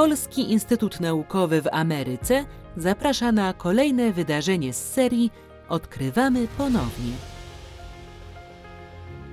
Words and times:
Polski 0.00 0.52
Instytut 0.52 1.00
Naukowy 1.00 1.62
w 1.62 1.68
Ameryce 1.72 2.44
zaprasza 2.76 3.32
na 3.32 3.52
kolejne 3.52 4.12
wydarzenie 4.12 4.72
z 4.72 4.92
serii 4.92 5.30
Odkrywamy 5.68 6.48
ponownie. 6.58 7.12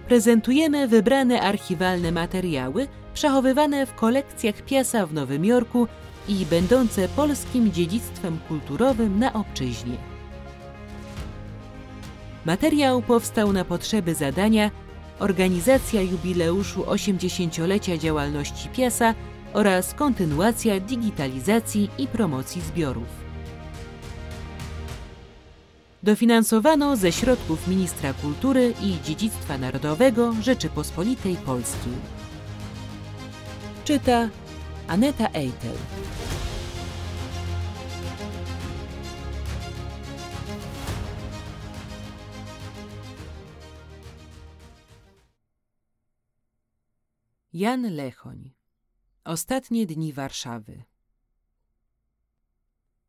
Prezentujemy 0.07 0.87
wybrane 0.87 1.41
archiwalne 1.41 2.11
materiały 2.11 2.87
przechowywane 3.13 3.85
w 3.85 3.95
kolekcjach 3.95 4.61
Piasa 4.61 5.05
w 5.05 5.13
Nowym 5.13 5.45
Jorku 5.45 5.87
i 6.27 6.45
będące 6.45 7.07
polskim 7.07 7.71
dziedzictwem 7.71 8.39
kulturowym 8.47 9.19
na 9.19 9.33
obczyźnie. 9.33 9.97
Materiał 12.45 13.01
powstał 13.01 13.53
na 13.53 13.65
potrzeby 13.65 14.15
zadania 14.15 14.71
Organizacja 15.19 16.01
jubileuszu 16.01 16.81
80-lecia 16.81 17.97
działalności 17.97 18.69
Piasa 18.69 19.13
oraz 19.57 19.93
kontynuacja 19.93 20.79
digitalizacji 20.79 21.89
i 21.97 22.07
promocji 22.07 22.61
zbiorów. 22.61 23.07
Dofinansowano 26.03 26.95
ze 26.95 27.11
środków 27.11 27.67
Ministra 27.67 28.13
Kultury 28.13 28.73
i 28.81 29.01
Dziedzictwa 29.03 29.57
Narodowego 29.57 30.33
Rzeczypospolitej 30.41 31.35
Polskiej. 31.35 31.93
Czyta 33.85 34.29
Aneta 34.87 35.27
Eitel. 35.33 35.77
Jan 47.53 47.95
Lechoń 47.95 48.56
Ostatnie 49.27 49.85
dni 49.85 50.13
Warszawy 50.13 50.83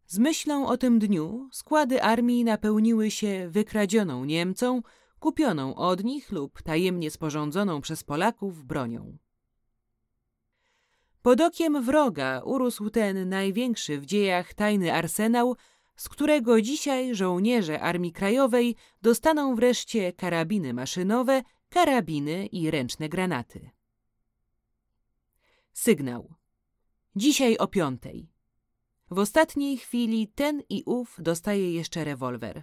Z 0.07 0.19
myślą 0.19 0.67
o 0.67 0.77
tym 0.77 0.99
dniu 0.99 1.49
składy 1.53 2.03
armii 2.03 2.45
napełniły 2.45 3.11
się 3.11 3.49
wykradzioną 3.51 4.25
Niemcom, 4.25 4.83
kupioną 5.19 5.75
od 5.75 6.05
nich 6.05 6.33
lub 6.33 6.63
tajemnie 6.63 7.11
sporządzoną 7.11 7.81
przez 7.81 8.05
Polaków 8.05 8.65
bronią. 8.65 9.19
Pod 11.23 11.41
okiem 11.41 11.85
wroga 11.85 12.43
urósł 12.45 12.91
ten 12.91 13.29
największy 13.29 13.99
w 13.99 14.07
dziejach 14.07 14.55
tajny 14.55 14.95
arsenał, 14.95 15.57
z 15.97 16.09
którego 16.09 16.63
dzisiaj 16.63 17.15
żołnierze 17.15 17.81
Armii 17.81 18.13
Krajowej 18.13 18.77
dostaną 19.03 19.55
wreszcie 19.55 20.13
karabiny 20.13 20.75
maszynowe, 20.75 21.43
karabiny 21.69 22.47
i 22.47 22.71
ręczne 22.71 23.09
granaty. 23.09 23.78
Sygnał. 25.79 26.35
Dzisiaj 27.17 27.59
o 27.59 27.67
piątej. 27.67 28.33
W 29.11 29.19
ostatniej 29.19 29.77
chwili 29.77 30.29
ten 30.29 30.63
i 30.69 30.83
ów 30.87 31.17
dostaje 31.19 31.73
jeszcze 31.73 32.05
rewolwer. 32.05 32.63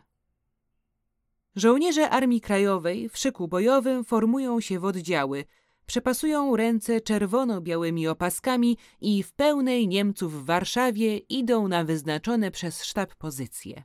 Żołnierze 1.55 2.09
Armii 2.09 2.41
Krajowej 2.41 3.09
w 3.09 3.17
szyku 3.17 3.47
bojowym 3.47 4.05
formują 4.05 4.61
się 4.61 4.79
w 4.79 4.85
oddziały, 4.85 5.45
przepasują 5.85 6.55
ręce 6.55 7.01
czerwono-białymi 7.01 8.07
opaskami 8.07 8.77
i 9.01 9.23
w 9.23 9.33
pełnej 9.33 9.87
Niemców 9.87 10.33
w 10.33 10.45
Warszawie 10.45 11.17
idą 11.17 11.67
na 11.67 11.83
wyznaczone 11.83 12.51
przez 12.51 12.83
sztab 12.83 13.15
pozycje. 13.15 13.83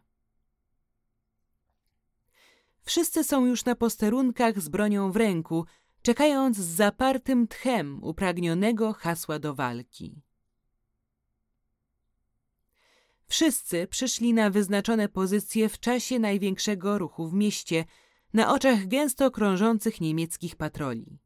Wszyscy 2.82 3.24
są 3.24 3.46
już 3.46 3.64
na 3.64 3.74
posterunkach 3.74 4.60
z 4.60 4.68
bronią 4.68 5.12
w 5.12 5.16
ręku, 5.16 5.66
czekając 6.02 6.56
z 6.56 6.76
zapartym 6.76 7.48
tchem 7.48 8.04
upragnionego 8.04 8.92
hasła 8.92 9.38
do 9.38 9.54
walki. 9.54 10.22
Wszyscy 13.26 13.86
przyszli 13.86 14.34
na 14.34 14.50
wyznaczone 14.50 15.08
pozycje 15.08 15.68
w 15.68 15.80
czasie 15.80 16.18
największego 16.18 16.98
ruchu 16.98 17.28
w 17.28 17.34
mieście, 17.34 17.84
na 18.34 18.54
oczach 18.54 18.86
gęsto 18.86 19.30
krążących 19.30 20.00
niemieckich 20.00 20.56
patroli. 20.56 21.18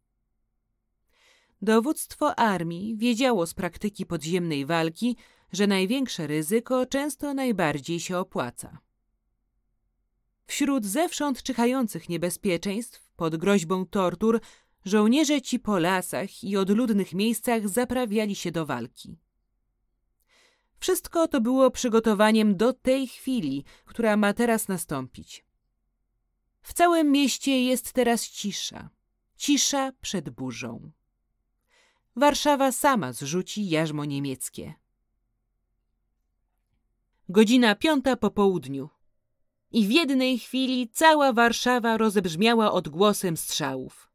Dowództwo 1.62 2.38
armii 2.38 2.96
wiedziało 2.96 3.46
z 3.46 3.54
praktyki 3.54 4.06
podziemnej 4.06 4.66
walki, 4.66 5.16
że 5.52 5.66
największe 5.66 6.26
ryzyko 6.26 6.86
często 6.86 7.34
najbardziej 7.34 8.00
się 8.00 8.18
opłaca. 8.18 8.78
Wśród 10.46 10.86
zewsząd 10.86 11.42
czyhających 11.42 12.08
niebezpieczeństw, 12.08 13.10
pod 13.16 13.36
groźbą 13.36 13.86
tortur, 13.86 14.40
żołnierze 14.84 15.42
ci 15.42 15.58
po 15.58 15.78
lasach 15.78 16.44
i 16.44 16.56
odludnych 16.56 17.12
miejscach 17.14 17.68
zaprawiali 17.68 18.34
się 18.34 18.52
do 18.52 18.66
walki. 18.66 19.18
Wszystko 20.78 21.28
to 21.28 21.40
było 21.40 21.70
przygotowaniem 21.70 22.56
do 22.56 22.72
tej 22.72 23.08
chwili, 23.08 23.64
która 23.84 24.16
ma 24.16 24.32
teraz 24.32 24.68
nastąpić. 24.68 25.44
W 26.62 26.72
całym 26.72 27.12
mieście 27.12 27.64
jest 27.64 27.92
teraz 27.92 28.22
cisza. 28.30 28.90
Cisza 29.36 29.92
przed 30.00 30.30
burzą. 30.30 30.90
Warszawa 32.16 32.72
sama 32.72 33.12
zrzuci 33.12 33.68
jarzmo 33.68 34.04
niemieckie. 34.04 34.74
Godzina 37.28 37.74
piąta 37.74 38.16
po 38.16 38.30
południu. 38.30 38.88
I 39.72 39.86
w 39.86 39.90
jednej 39.90 40.38
chwili 40.38 40.88
cała 40.88 41.32
Warszawa 41.32 41.96
rozebrzmiała 41.96 42.72
odgłosem 42.72 43.36
strzałów. 43.36 44.13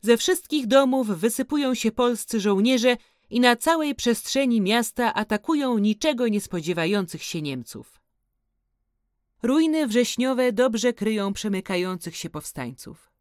Ze 0.00 0.16
wszystkich 0.16 0.66
domów 0.66 1.06
wysypują 1.06 1.74
się 1.74 1.92
polscy 1.92 2.40
żołnierze 2.40 2.96
i 3.30 3.40
na 3.40 3.56
całej 3.56 3.94
przestrzeni 3.94 4.60
miasta 4.60 5.14
atakują 5.14 5.78
niczego 5.78 6.28
nie 6.28 6.40
spodziewających 6.40 7.22
się 7.22 7.42
Niemców. 7.42 8.00
Ruiny 9.42 9.86
wrześniowe 9.86 10.52
dobrze 10.52 10.92
kryją 10.92 11.32
przemykających 11.32 12.16
się 12.16 12.30
powstańców. 12.30 13.12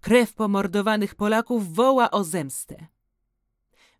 Krew 0.00 0.34
pomordowanych 0.34 1.14
Polaków 1.14 1.74
woła 1.74 2.10
o 2.10 2.24
zemstę. 2.24 2.86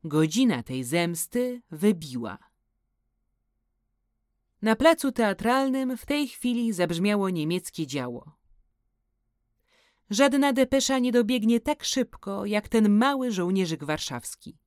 Godzina 0.05 0.63
tej 0.63 0.85
zemsty 0.85 1.63
wybiła. 1.71 2.39
Na 4.63 4.77
placu 4.77 5.13
teatralnym 5.13 5.97
w 5.97 6.07
tej 6.07 6.29
chwili 6.29 6.73
zabrzmiało 6.73 7.31
niemieckie 7.31 7.87
działo. 7.87 8.38
Żadna 10.11 10.53
depesza 10.53 10.99
nie 10.99 11.13
dobiegnie 11.13 11.61
tak 11.61 11.85
szybko, 11.85 12.47
jak 12.47 12.69
ten 12.69 12.89
mały 12.89 13.33
żołnierzyk 13.33 13.85
warszawski. 13.85 14.59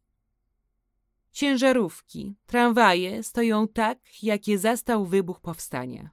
Ciężarówki, 1.32 2.36
tramwaje 2.46 3.24
stoją 3.24 3.68
tak, 3.68 4.24
jak 4.24 4.48
je 4.48 4.60
zastał 4.60 5.06
wybuch 5.06 5.40
powstania. 5.40 6.10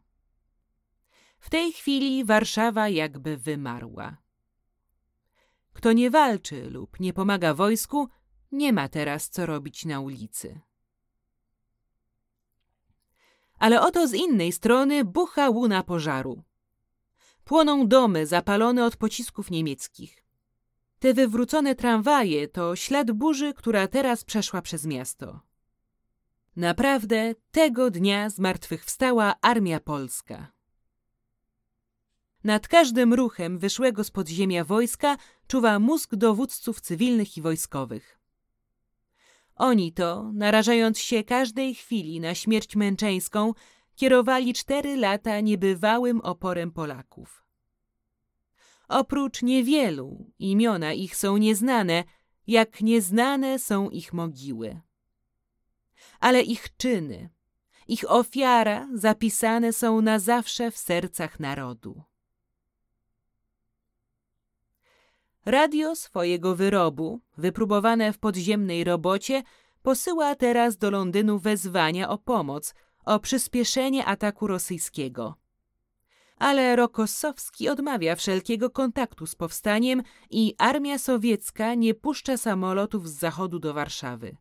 W 1.38 1.50
tej 1.50 1.72
chwili 1.72 2.24
Warszawa 2.24 2.88
jakby 2.88 3.36
wymarła. 3.36 4.16
Kto 5.72 5.92
nie 5.92 6.10
walczy 6.10 6.70
lub 6.70 7.00
nie 7.00 7.12
pomaga 7.12 7.54
wojsku, 7.54 8.08
nie 8.52 8.72
ma 8.72 8.88
teraz 8.88 9.28
co 9.28 9.46
robić 9.46 9.84
na 9.84 10.00
ulicy. 10.00 10.60
Ale 13.58 13.80
oto 13.80 14.08
z 14.08 14.14
innej 14.14 14.52
strony 14.52 15.04
bucha 15.04 15.50
łuna 15.50 15.82
pożaru. 15.82 16.42
Płoną 17.48 17.88
domy 17.88 18.26
zapalone 18.26 18.84
od 18.84 18.96
pocisków 18.96 19.50
niemieckich. 19.50 20.24
Te 20.98 21.14
wywrócone 21.14 21.74
tramwaje 21.74 22.48
to 22.48 22.76
ślad 22.76 23.10
burzy, 23.10 23.54
która 23.54 23.88
teraz 23.88 24.24
przeszła 24.24 24.62
przez 24.62 24.86
miasto. 24.86 25.40
Naprawdę 26.56 27.34
tego 27.50 27.90
dnia 27.90 28.30
zmartwychwstała 28.30 29.34
armia 29.40 29.80
polska. 29.80 30.52
Nad 32.44 32.68
każdym 32.68 33.14
ruchem 33.14 33.58
wyszłego 33.58 34.04
z 34.04 34.10
podziemia 34.10 34.64
wojska 34.64 35.16
czuwa 35.46 35.78
mózg 35.78 36.14
dowódców 36.14 36.80
cywilnych 36.80 37.36
i 37.36 37.42
wojskowych. 37.42 38.18
Oni 39.54 39.92
to, 39.92 40.30
narażając 40.32 40.98
się 40.98 41.24
każdej 41.24 41.74
chwili 41.74 42.20
na 42.20 42.34
śmierć 42.34 42.76
męczeńską, 42.76 43.54
kierowali 43.98 44.54
cztery 44.54 44.96
lata 44.96 45.40
niebywałym 45.40 46.20
oporem 46.20 46.70
Polaków. 46.70 47.44
Oprócz 48.88 49.42
niewielu, 49.42 50.30
imiona 50.38 50.92
ich 50.92 51.16
są 51.16 51.36
nieznane, 51.36 52.04
jak 52.46 52.80
nieznane 52.80 53.58
są 53.58 53.90
ich 53.90 54.12
mogiły. 54.12 54.80
Ale 56.20 56.42
ich 56.42 56.76
czyny, 56.76 57.30
ich 57.88 58.10
ofiara 58.10 58.88
zapisane 58.94 59.72
są 59.72 60.00
na 60.00 60.18
zawsze 60.18 60.70
w 60.70 60.78
sercach 60.78 61.40
narodu. 61.40 62.02
Radio 65.46 65.96
swojego 65.96 66.56
wyrobu, 66.56 67.20
wypróbowane 67.36 68.12
w 68.12 68.18
podziemnej 68.18 68.84
robocie, 68.84 69.42
posyła 69.82 70.34
teraz 70.34 70.76
do 70.76 70.90
Londynu 70.90 71.38
wezwania 71.38 72.08
o 72.08 72.18
pomoc, 72.18 72.74
o 73.08 73.20
przyspieszenie 73.20 74.04
ataku 74.04 74.46
rosyjskiego. 74.46 75.34
Ale 76.36 76.76
Rokossowski 76.76 77.68
odmawia 77.68 78.16
wszelkiego 78.16 78.70
kontaktu 78.70 79.26
z 79.26 79.34
powstaniem 79.34 80.02
i 80.30 80.54
armia 80.58 80.98
sowiecka 80.98 81.74
nie 81.74 81.94
puszcza 81.94 82.36
samolotów 82.36 83.08
z 83.08 83.12
zachodu 83.12 83.58
do 83.58 83.74
Warszawy. 83.74 84.36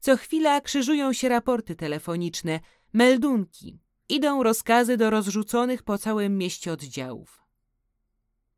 Co 0.00 0.16
chwila 0.16 0.60
krzyżują 0.60 1.12
się 1.12 1.28
raporty 1.28 1.76
telefoniczne, 1.76 2.60
meldunki, 2.92 3.78
idą 4.08 4.42
rozkazy 4.42 4.96
do 4.96 5.10
rozrzuconych 5.10 5.82
po 5.82 5.98
całym 5.98 6.38
mieście 6.38 6.72
oddziałów. 6.72 7.42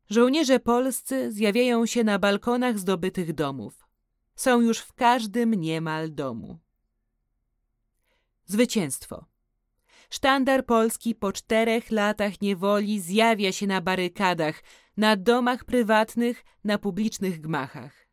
Żołnierze 0.09 0.59
polscy 0.59 1.31
zjawiają 1.31 1.85
się 1.85 2.03
na 2.03 2.19
balkonach 2.19 2.79
zdobytych 2.79 3.33
domów. 3.33 3.87
Są 4.35 4.61
już 4.61 4.79
w 4.79 4.93
każdym 4.93 5.53
niemal 5.53 6.13
domu. 6.13 6.62
Zwycięstwo. 8.53 9.25
Sztandar 10.09 10.65
polski 10.65 11.15
po 11.15 11.31
czterech 11.31 11.91
latach 11.91 12.41
niewoli 12.41 12.99
zjawia 12.99 13.51
się 13.51 13.67
na 13.67 13.81
barykadach, 13.81 14.63
na 14.97 15.15
domach 15.15 15.65
prywatnych, 15.65 16.43
na 16.63 16.77
publicznych 16.77 17.41
gmachach. 17.41 18.07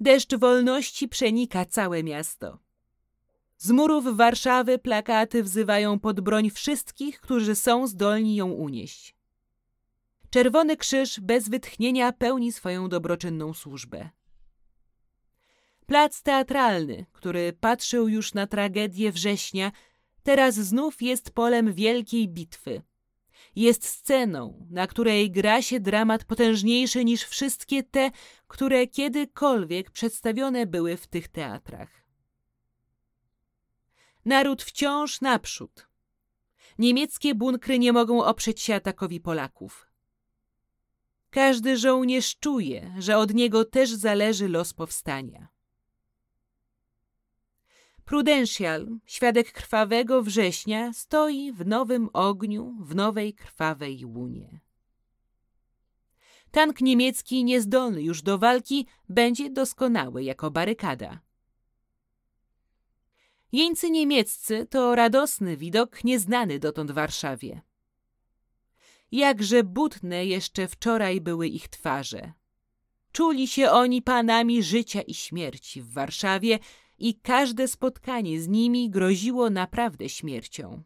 Deszcz 0.00 0.34
wolności 0.36 1.08
przenika 1.08 1.64
całe 1.64 2.02
miasto. 2.02 2.58
Z 3.56 3.70
murów 3.70 4.16
Warszawy 4.16 4.78
plakaty 4.78 5.42
wzywają 5.42 5.98
pod 5.98 6.20
broń 6.20 6.50
wszystkich, 6.50 7.20
którzy 7.20 7.54
są 7.54 7.86
zdolni 7.86 8.34
ją 8.34 8.50
unieść. 8.50 9.16
Czerwony 10.30 10.76
Krzyż 10.76 11.20
bez 11.20 11.48
wytchnienia 11.48 12.12
pełni 12.12 12.52
swoją 12.52 12.88
dobroczynną 12.88 13.54
służbę. 13.54 14.10
Plac 15.86 16.22
teatralny, 16.22 17.06
który 17.12 17.52
patrzył 17.52 18.08
już 18.08 18.34
na 18.34 18.46
tragedię 18.46 19.12
września, 19.12 19.72
teraz 20.22 20.54
znów 20.54 21.02
jest 21.02 21.30
polem 21.30 21.72
wielkiej 21.72 22.28
bitwy. 22.28 22.82
Jest 23.56 23.86
sceną, 23.86 24.66
na 24.70 24.86
której 24.86 25.30
gra 25.30 25.62
się 25.62 25.80
dramat 25.80 26.24
potężniejszy 26.24 27.04
niż 27.04 27.24
wszystkie 27.24 27.82
te, 27.82 28.10
które 28.46 28.86
kiedykolwiek 28.86 29.90
przedstawione 29.90 30.66
były 30.66 30.96
w 30.96 31.06
tych 31.06 31.28
teatrach. 31.28 32.02
Naród 34.24 34.62
wciąż 34.62 35.20
naprzód. 35.20 35.88
Niemieckie 36.78 37.34
bunkry 37.34 37.78
nie 37.78 37.92
mogą 37.92 38.24
oprzeć 38.24 38.60
się 38.60 38.74
atakowi 38.74 39.20
Polaków. 39.20 39.88
Każdy 41.30 41.76
żołnierz 41.76 42.36
czuje, 42.38 42.94
że 42.98 43.18
od 43.18 43.34
niego 43.34 43.64
też 43.64 43.90
zależy 43.90 44.48
los 44.48 44.72
powstania. 44.72 45.51
Prudential, 48.12 48.98
świadek 49.06 49.52
krwawego 49.52 50.22
września, 50.22 50.92
stoi 50.92 51.52
w 51.52 51.66
nowym 51.66 52.08
ogniu, 52.12 52.76
w 52.80 52.94
nowej 52.94 53.34
krwawej 53.34 54.04
łunie. 54.04 54.60
Tank 56.50 56.80
niemiecki, 56.80 57.44
niezdolny 57.44 58.02
już 58.02 58.22
do 58.22 58.38
walki, 58.38 58.86
będzie 59.08 59.50
doskonały 59.50 60.22
jako 60.22 60.50
barykada. 60.50 61.20
Jeńcy 63.52 63.90
niemieccy 63.90 64.66
to 64.70 64.94
radosny 64.94 65.56
widok 65.56 66.04
nieznany 66.04 66.58
dotąd 66.58 66.90
Warszawie. 66.90 67.62
Jakże 69.12 69.64
butne 69.64 70.26
jeszcze 70.26 70.68
wczoraj 70.68 71.20
były 71.20 71.48
ich 71.48 71.68
twarze. 71.68 72.32
Czuli 73.12 73.48
się 73.48 73.70
oni 73.70 74.02
panami 74.02 74.62
życia 74.62 75.02
i 75.02 75.14
śmierci 75.14 75.82
w 75.82 75.92
Warszawie 75.92 76.58
i 77.02 77.14
każde 77.14 77.68
spotkanie 77.68 78.40
z 78.40 78.48
nimi 78.48 78.90
groziło 78.90 79.50
naprawdę 79.50 80.08
śmiercią. 80.08 80.82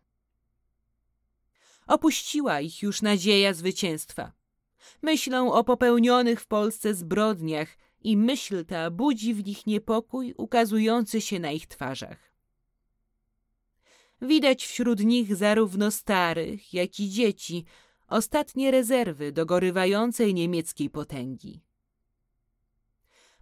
Opuściła 1.86 2.60
ich 2.60 2.82
już 2.82 3.02
nadzieja 3.02 3.54
zwycięstwa. 3.54 4.32
Myślą 5.02 5.52
o 5.52 5.64
popełnionych 5.64 6.40
w 6.40 6.46
Polsce 6.46 6.94
zbrodniach 6.94 7.76
i 8.00 8.16
myśl 8.16 8.64
ta 8.64 8.90
budzi 8.90 9.34
w 9.34 9.46
nich 9.46 9.66
niepokój 9.66 10.34
ukazujący 10.36 11.20
się 11.20 11.38
na 11.38 11.50
ich 11.50 11.66
twarzach. 11.66 12.32
Widać 14.22 14.66
wśród 14.66 15.00
nich 15.00 15.36
zarówno 15.36 15.90
starych, 15.90 16.74
jak 16.74 17.00
i 17.00 17.08
dzieci, 17.10 17.64
ostatnie 18.08 18.70
rezerwy 18.70 19.32
dogorywającej 19.32 20.34
niemieckiej 20.34 20.90
potęgi. 20.90 21.62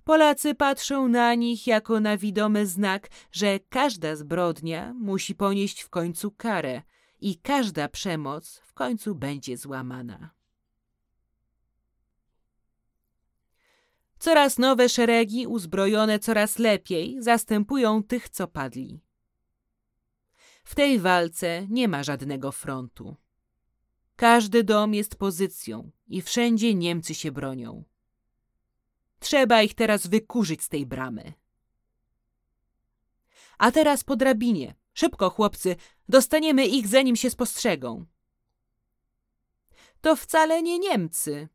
Polacy 0.04 0.54
patrzą 0.54 1.08
na 1.08 1.34
nich 1.34 1.66
jako 1.66 2.00
na 2.00 2.16
widomy 2.16 2.66
znak, 2.66 3.08
że 3.32 3.60
każda 3.60 4.16
zbrodnia 4.16 4.94
musi 4.94 5.34
ponieść 5.34 5.82
w 5.82 5.88
końcu 5.88 6.30
karę 6.30 6.82
i 7.20 7.36
każda 7.36 7.88
przemoc 7.88 8.58
w 8.64 8.72
końcu 8.72 9.14
będzie 9.14 9.56
złamana. 9.56 10.30
Coraz 14.18 14.58
nowe 14.58 14.88
szeregi, 14.88 15.46
uzbrojone 15.46 16.18
coraz 16.18 16.58
lepiej, 16.58 17.16
zastępują 17.22 18.02
tych, 18.02 18.28
co 18.28 18.48
padli. 18.48 19.00
W 20.64 20.74
tej 20.74 20.98
walce 20.98 21.66
nie 21.68 21.88
ma 21.88 22.02
żadnego 22.02 22.52
frontu. 22.52 23.16
Każdy 24.16 24.64
dom 24.64 24.94
jest 24.94 25.16
pozycją 25.16 25.90
i 26.06 26.22
wszędzie 26.22 26.74
Niemcy 26.74 27.14
się 27.14 27.32
bronią. 27.32 27.84
Trzeba 29.24 29.62
ich 29.62 29.74
teraz 29.74 30.06
wykurzyć 30.06 30.62
z 30.62 30.68
tej 30.68 30.86
bramy. 30.86 31.32
A 33.58 33.72
teraz 33.72 34.04
po 34.04 34.16
drabinie. 34.16 34.74
Szybko, 34.94 35.30
chłopcy, 35.30 35.76
dostaniemy 36.08 36.66
ich, 36.66 36.88
zanim 36.88 37.16
się 37.16 37.30
spostrzegą. 37.30 38.06
To 40.00 40.16
wcale 40.16 40.62
nie 40.62 40.78
Niemcy. 40.78 41.48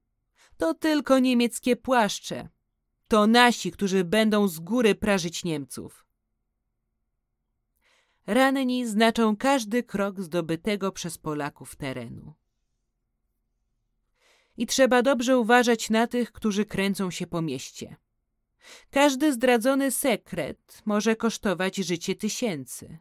To 0.58 0.74
tylko 0.74 1.20
niemieckie 1.20 1.76
płaszcze. 1.76 2.50
To 3.08 3.28
nasi, 3.28 3.72
którzy 3.72 4.04
będą 4.04 4.48
z 4.48 4.60
góry 4.60 4.96
prażyć 4.96 5.44
Niemców. 5.44 6.06
Ranni 8.28 8.88
znaczą 8.88 9.38
każdy 9.38 9.84
krok 9.84 10.22
zdobytego 10.22 10.92
przez 10.92 11.18
Polaków 11.18 11.76
terenu 11.76 12.39
i 14.60 14.66
trzeba 14.66 15.02
dobrze 15.02 15.38
uważać 15.38 15.90
na 15.90 16.08
tych, 16.08 16.32
którzy 16.32 16.66
kręcą 16.66 17.12
się 17.12 17.28
po 17.28 17.42
mieście. 17.42 17.96
Każdy 18.92 19.34
zdradzony 19.34 19.92
sekret 19.92 20.82
może 20.86 21.16
kosztować 21.16 21.76
życie 21.76 22.16
tysięcy. 22.16 22.98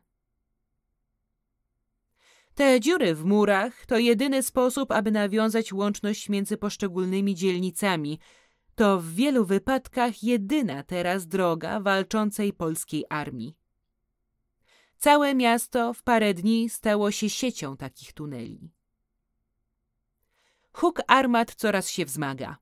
Te 2.55 2.81
dziury 2.81 3.15
w 3.15 3.25
murach 3.25 3.87
to 3.87 3.99
jedyny 3.99 4.43
sposób, 4.43 4.93
aby 4.93 5.11
nawiązać 5.11 5.73
łączność 5.73 6.29
między 6.29 6.57
poszczególnymi 6.57 7.35
dzielnicami. 7.35 8.19
To 8.75 9.01
w 9.01 9.13
wielu 9.15 9.45
wypadkach 9.45 10.23
jedyna 10.23 10.83
teraz 10.83 11.27
droga 11.27 11.81
walczącej 11.81 12.53
polskiej 12.53 13.05
armii. 13.09 13.57
Całe 14.99 15.35
miasto 15.35 15.95
w 15.95 16.03
parę 16.03 16.35
dni 16.35 16.69
stało 16.71 17.11
się 17.11 17.31
siecią 17.31 17.77
takich 17.77 18.13
tuneli. 18.13 18.78
Huk 20.79 21.03
armat 21.07 21.55
coraz 21.55 21.91
się 21.91 22.05
wzmaga. 22.05 22.57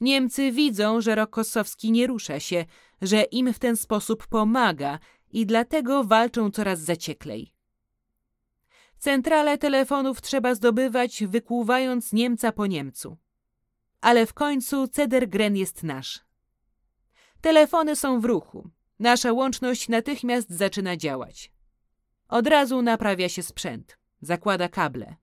Niemcy 0.00 0.52
widzą, 0.52 1.00
że 1.00 1.14
Rokosowski 1.14 1.92
nie 1.92 2.06
rusza 2.06 2.40
się, 2.40 2.64
że 3.02 3.22
im 3.22 3.52
w 3.52 3.58
ten 3.58 3.76
sposób 3.76 4.26
pomaga 4.26 4.98
i 5.32 5.46
dlatego 5.46 6.04
walczą 6.04 6.50
coraz 6.50 6.80
zacieklej. 6.80 7.52
Centrale 8.98 9.58
telefonów 9.58 10.22
trzeba 10.22 10.54
zdobywać, 10.54 11.24
wykłuwając 11.24 12.12
Niemca 12.12 12.52
po 12.52 12.66
Niemcu. 12.66 13.16
Ale 14.00 14.26
w 14.26 14.34
końcu 14.34 14.88
Cedergren 14.88 15.56
jest 15.56 15.82
nasz. 15.82 16.20
Telefony 17.40 17.96
są 17.96 18.20
w 18.20 18.24
ruchu. 18.24 18.70
Nasza 18.98 19.32
łączność 19.32 19.88
natychmiast 19.88 20.50
zaczyna 20.50 20.96
działać. 20.96 21.52
Od 22.28 22.46
razu 22.46 22.82
naprawia 22.82 23.28
się 23.28 23.42
sprzęt, 23.42 23.98
zakłada 24.20 24.68
kable. 24.68 25.21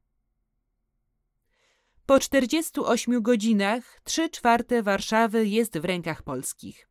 Po 2.09 2.19
48 2.19 3.21
godzinach 3.21 4.01
trzy 4.03 4.29
czwarte 4.29 4.83
Warszawy 4.83 5.47
jest 5.47 5.79
w 5.79 5.85
rękach 5.85 6.21
polskich. 6.21 6.89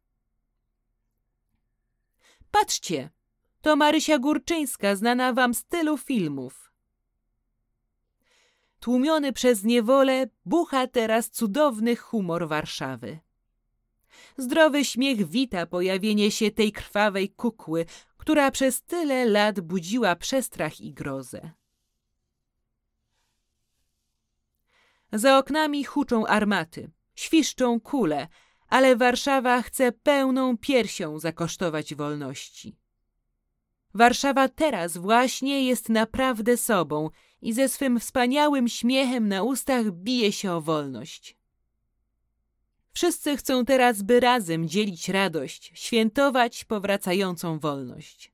Patrzcie, 2.51 3.11
to 3.61 3.77
Marysia 3.77 4.19
Górczyńska, 4.19 4.97
znana 4.97 5.33
wam 5.33 5.55
z 5.55 5.65
tylu 5.65 5.97
filmów. 5.97 6.73
Tłumiony 8.81 9.33
przez 9.33 9.65
niewolę, 9.65 10.27
bucha 10.45 10.87
teraz 10.87 11.31
cudowny 11.31 11.97
humor 11.97 12.49
Warszawy. 12.49 13.19
Zdrowy 14.37 14.85
śmiech 14.85 15.29
wita 15.29 15.67
pojawienie 15.67 16.31
się 16.31 16.51
tej 16.51 16.73
krwawej 16.73 17.29
kukły, 17.29 17.87
która 18.17 18.51
przez 18.51 18.83
tyle 18.83 19.25
lat 19.25 19.61
budziła 19.61 20.17
przestrach 20.17 20.81
i 20.81 20.93
grozę. 20.93 21.58
Za 25.12 25.38
oknami 25.38 25.85
huczą 25.85 26.27
armaty, 26.27 26.91
świszczą 27.15 27.81
kule, 27.81 28.29
ale 28.69 28.97
Warszawa 28.97 29.62
chce 29.62 29.93
pełną 29.93 30.59
piersią 30.59 31.19
zakosztować 31.19 31.95
wolności. 31.95 32.77
Warszawa 33.95 34.49
teraz 34.49 34.97
właśnie 34.97 35.67
jest 35.67 35.88
naprawdę 35.88 36.57
sobą 36.57 37.11
i 37.43 37.53
ze 37.53 37.69
swym 37.69 38.00
wspaniałym 38.00 38.69
śmiechem 38.69 39.29
na 39.29 39.43
ustach 39.43 39.91
bije 39.91 40.33
się 40.33 40.53
o 40.53 40.61
wolność. 40.61 41.37
Wszyscy 42.93 43.37
chcą 43.37 43.65
teraz, 43.65 44.03
by 44.03 44.21
razem 44.21 44.69
dzielić 44.69 45.09
radość, 45.09 45.73
świętować 45.75 46.65
powracającą 46.65 47.59
wolność. 47.59 48.33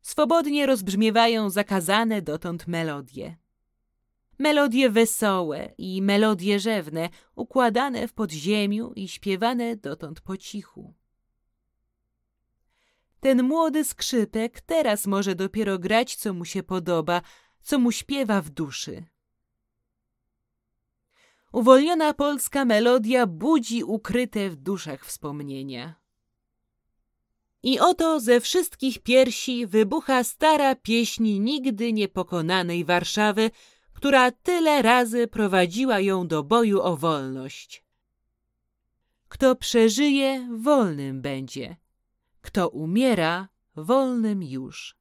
Swobodnie 0.00 0.66
rozbrzmiewają 0.66 1.50
zakazane 1.50 2.22
dotąd 2.22 2.66
melodie. 2.66 3.36
Melodie 4.38 4.90
wesołe 4.90 5.74
i 5.78 6.02
melodie 6.02 6.60
rzewne, 6.60 7.08
układane 7.34 8.08
w 8.08 8.12
podziemiu 8.12 8.92
i 8.96 9.08
śpiewane 9.08 9.76
dotąd 9.76 10.20
po 10.20 10.36
cichu. 10.36 10.94
Ten 13.20 13.42
młody 13.42 13.84
skrzypek 13.84 14.60
teraz 14.60 15.06
może 15.06 15.34
dopiero 15.34 15.78
grać, 15.78 16.16
co 16.16 16.34
mu 16.34 16.44
się 16.44 16.62
podoba, 16.62 17.22
co 17.62 17.78
mu 17.78 17.92
śpiewa 17.92 18.40
w 18.40 18.50
duszy. 18.50 19.04
Uwolniona 21.52 22.14
polska 22.14 22.64
melodia 22.64 23.26
budzi 23.26 23.84
ukryte 23.84 24.50
w 24.50 24.56
duszach 24.56 25.04
wspomnienia. 25.06 25.94
I 27.62 27.80
oto 27.80 28.20
ze 28.20 28.40
wszystkich 28.40 28.98
piersi 28.98 29.66
wybucha 29.66 30.24
stara 30.24 30.74
pieśń 30.74 31.38
nigdy 31.38 31.92
niepokonanej 31.92 32.84
Warszawy, 32.84 33.50
która 34.04 34.30
tyle 34.30 34.82
razy 34.82 35.28
prowadziła 35.28 36.00
ją 36.00 36.26
do 36.28 36.42
boju 36.42 36.80
o 36.82 36.96
wolność. 36.96 37.84
Kto 39.28 39.56
przeżyje, 39.56 40.48
wolnym 40.58 41.22
będzie. 41.22 41.76
Kto 42.40 42.68
umiera, 42.68 43.48
wolnym 43.76 44.42
już. 44.42 44.96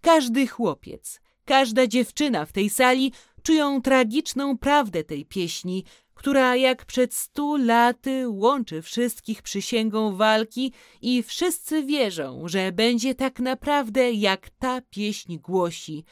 Każdy 0.00 0.46
chłopiec, 0.46 1.20
każda 1.44 1.86
dziewczyna 1.86 2.46
w 2.46 2.52
tej 2.52 2.70
sali 2.70 3.12
czują 3.42 3.82
tragiczną 3.82 4.58
prawdę 4.58 5.04
tej 5.04 5.24
pieśni, 5.24 5.84
która 6.14 6.56
jak 6.56 6.84
przed 6.84 7.14
stu 7.14 7.56
laty 7.56 8.28
łączy 8.28 8.82
wszystkich 8.82 9.42
przysięgą 9.42 10.16
walki 10.16 10.72
i 11.02 11.22
wszyscy 11.22 11.82
wierzą, 11.82 12.48
że 12.48 12.72
będzie 12.72 13.14
tak 13.14 13.40
naprawdę 13.40 14.12
jak 14.12 14.50
ta 14.50 14.80
pieśń 14.80 15.38
głosi. 15.38 16.04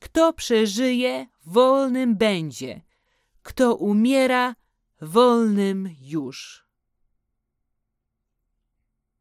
Kto 0.00 0.32
przeżyje, 0.32 1.26
wolnym 1.46 2.16
będzie. 2.16 2.80
Kto 3.42 3.74
umiera, 3.74 4.54
wolnym 5.00 5.94
już. 6.00 6.66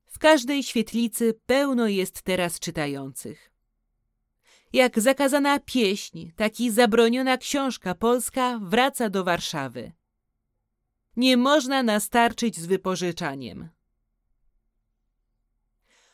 W 0.06 0.20
każdej 0.20 0.64
świetlicy 0.64 1.40
pełno 1.46 1.88
jest 1.88 2.22
teraz 2.22 2.60
czytających. 2.60 3.52
Jak 4.74 5.00
zakazana 5.00 5.60
pieśń, 5.60 6.32
tak 6.36 6.60
i 6.60 6.72
zabroniona 6.72 7.38
książka 7.38 7.96
polska 7.96 8.60
wraca 8.62 9.10
do 9.10 9.24
Warszawy. 9.24 9.92
Nie 11.16 11.38
można 11.38 11.84
nastarczyć 11.84 12.58
z 12.60 12.66
wypożyczaniem. 12.66 13.70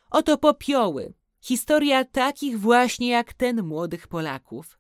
Oto 0.10 0.38
popioły, 0.38 1.13
historia 1.45 2.05
takich 2.05 2.59
właśnie 2.59 3.09
jak 3.09 3.33
ten 3.33 3.63
młodych 3.63 4.07
Polaków. 4.07 4.79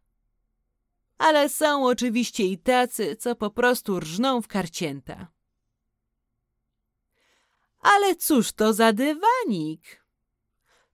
Ale 1.17 1.49
są 1.49 1.85
oczywiście 1.85 2.43
i 2.43 2.57
tacy, 2.57 3.15
co 3.15 3.35
po 3.35 3.49
prostu 3.49 3.99
rżną 3.99 4.41
w 4.41 4.47
karcięta. 4.47 5.27
Ale 7.79 8.15
cóż 8.15 8.51
to 8.51 8.73
za 8.73 8.93
dywanik? 8.93 10.05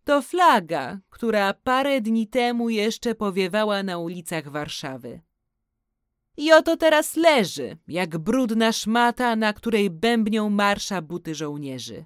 To 0.04 0.22
flaga, 0.22 1.00
która 1.10 1.54
parę 1.54 2.02
dni 2.02 2.28
temu 2.28 2.70
jeszcze 2.70 3.16
powiewała 3.16 3.84
na 3.84 3.98
ulicach 3.98 4.48
Warszawy. 4.48 5.22
I 6.38 6.54
oto 6.54 6.78
teraz 6.78 7.16
leży, 7.16 7.78
jak 7.88 8.18
brudna 8.18 8.72
szmata, 8.72 9.36
na 9.36 9.54
której 9.54 9.90
bębnią 9.90 10.50
marsza 10.50 11.02
buty 11.02 11.36
żołnierzy. 11.36 12.06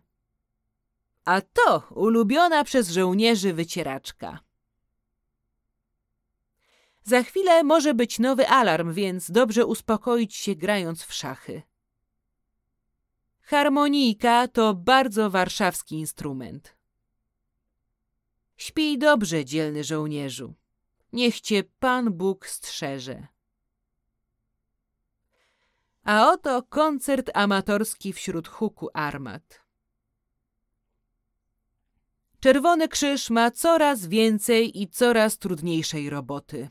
A 1.26 1.42
to 1.42 1.84
ulubiona 1.90 2.64
przez 2.64 2.90
żołnierzy 2.90 3.54
wycieraczka. 3.54 4.40
Za 7.04 7.24
chwilę 7.24 7.64
może 7.64 7.94
być 7.94 8.20
nowy 8.20 8.48
alarm, 8.48 8.94
więc 8.94 9.32
dobrze 9.32 9.66
uspokoić 9.66 10.36
się 10.36 10.56
grając 10.56 11.04
w 11.04 11.14
szachy. 11.14 11.62
Harmonijka 13.42 14.48
to 14.48 14.74
bardzo 14.74 15.30
warszawski 15.30 15.96
instrument. 15.96 16.76
Śpij 18.58 18.98
dobrze, 18.98 19.46
dzielny 19.46 19.84
żołnierzu. 19.84 20.54
Niech 21.14 21.42
cię 21.42 21.64
Pan 21.80 22.14
Bóg 22.14 22.48
strzeże. 22.48 23.28
A 26.04 26.32
oto 26.32 26.64
koncert 26.64 27.32
amatorski 27.34 28.14
wśród 28.14 28.48
huku 28.48 28.90
armat. 28.94 29.65
Czerwony 32.46 32.88
Krzyż 32.88 33.30
ma 33.30 33.52
coraz 33.52 34.08
więcej 34.08 34.82
i 34.82 34.88
coraz 34.88 35.38
trudniejszej 35.38 36.10
roboty. 36.10 36.70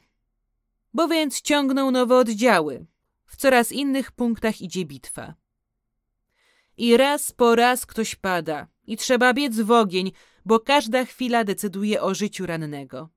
Bo 0.92 1.08
więc 1.08 1.40
ciągną 1.40 1.90
nowe 1.90 2.16
oddziały. 2.16 2.86
W 3.26 3.36
coraz 3.36 3.72
innych 3.72 4.12
punktach 4.12 4.60
idzie 4.60 4.84
bitwa. 4.84 5.34
I 6.76 6.96
raz 6.96 7.32
po 7.32 7.54
raz 7.54 7.86
ktoś 7.86 8.14
pada 8.14 8.66
i 8.86 8.96
trzeba 8.96 9.32
biec 9.32 9.60
w 9.60 9.70
ogień, 9.70 10.12
bo 10.44 10.60
każda 10.60 11.04
chwila 11.04 11.44
decyduje 11.44 12.02
o 12.02 12.14
życiu 12.14 12.46
rannego. 12.46 13.08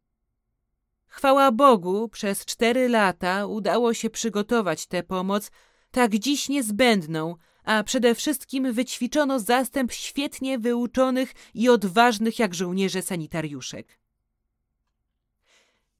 Chwała 1.08 1.52
Bogu, 1.52 2.10
przez 2.10 2.46
cztery 2.46 2.90
lata 2.90 3.46
udało 3.46 3.94
się 3.94 4.10
przygotować 4.10 4.88
tę 4.88 5.04
pomoc, 5.04 5.52
tak 5.92 6.16
dziś 6.16 6.50
niezbędną, 6.50 7.36
a 7.68 7.84
przede 7.84 8.16
wszystkim 8.16 8.74
wyćwiczono 8.74 9.40
zastęp 9.40 9.92
świetnie 9.92 10.60
wyuczonych 10.60 11.34
i 11.54 11.70
odważnych 11.70 12.40
jak 12.40 12.56
żołnierze 12.56 13.02
sanitariuszek. 13.02 14.00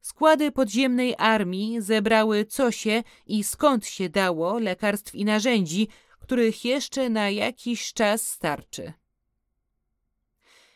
Składy 0.02 0.52
podziemnej 0.52 1.16
armii 1.18 1.82
zebrały 1.82 2.46
co 2.46 2.72
się 2.72 3.04
i 3.26 3.44
skąd 3.44 3.88
się 3.88 4.10
dało 4.10 4.60
lekarstw 4.60 5.16
i 5.16 5.26
narzędzi, 5.26 5.88
których 6.20 6.66
jeszcze 6.66 7.10
na 7.10 7.30
jakiś 7.30 7.94
czas 7.94 8.28
starczy. 8.28 8.94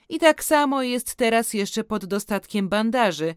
I 0.10 0.20
tak 0.20 0.44
samo 0.44 0.84
jest 0.84 1.16
teraz 1.16 1.54
jeszcze 1.54 1.84
pod 1.84 2.06
dostatkiem 2.06 2.70
bandaży, 2.70 3.36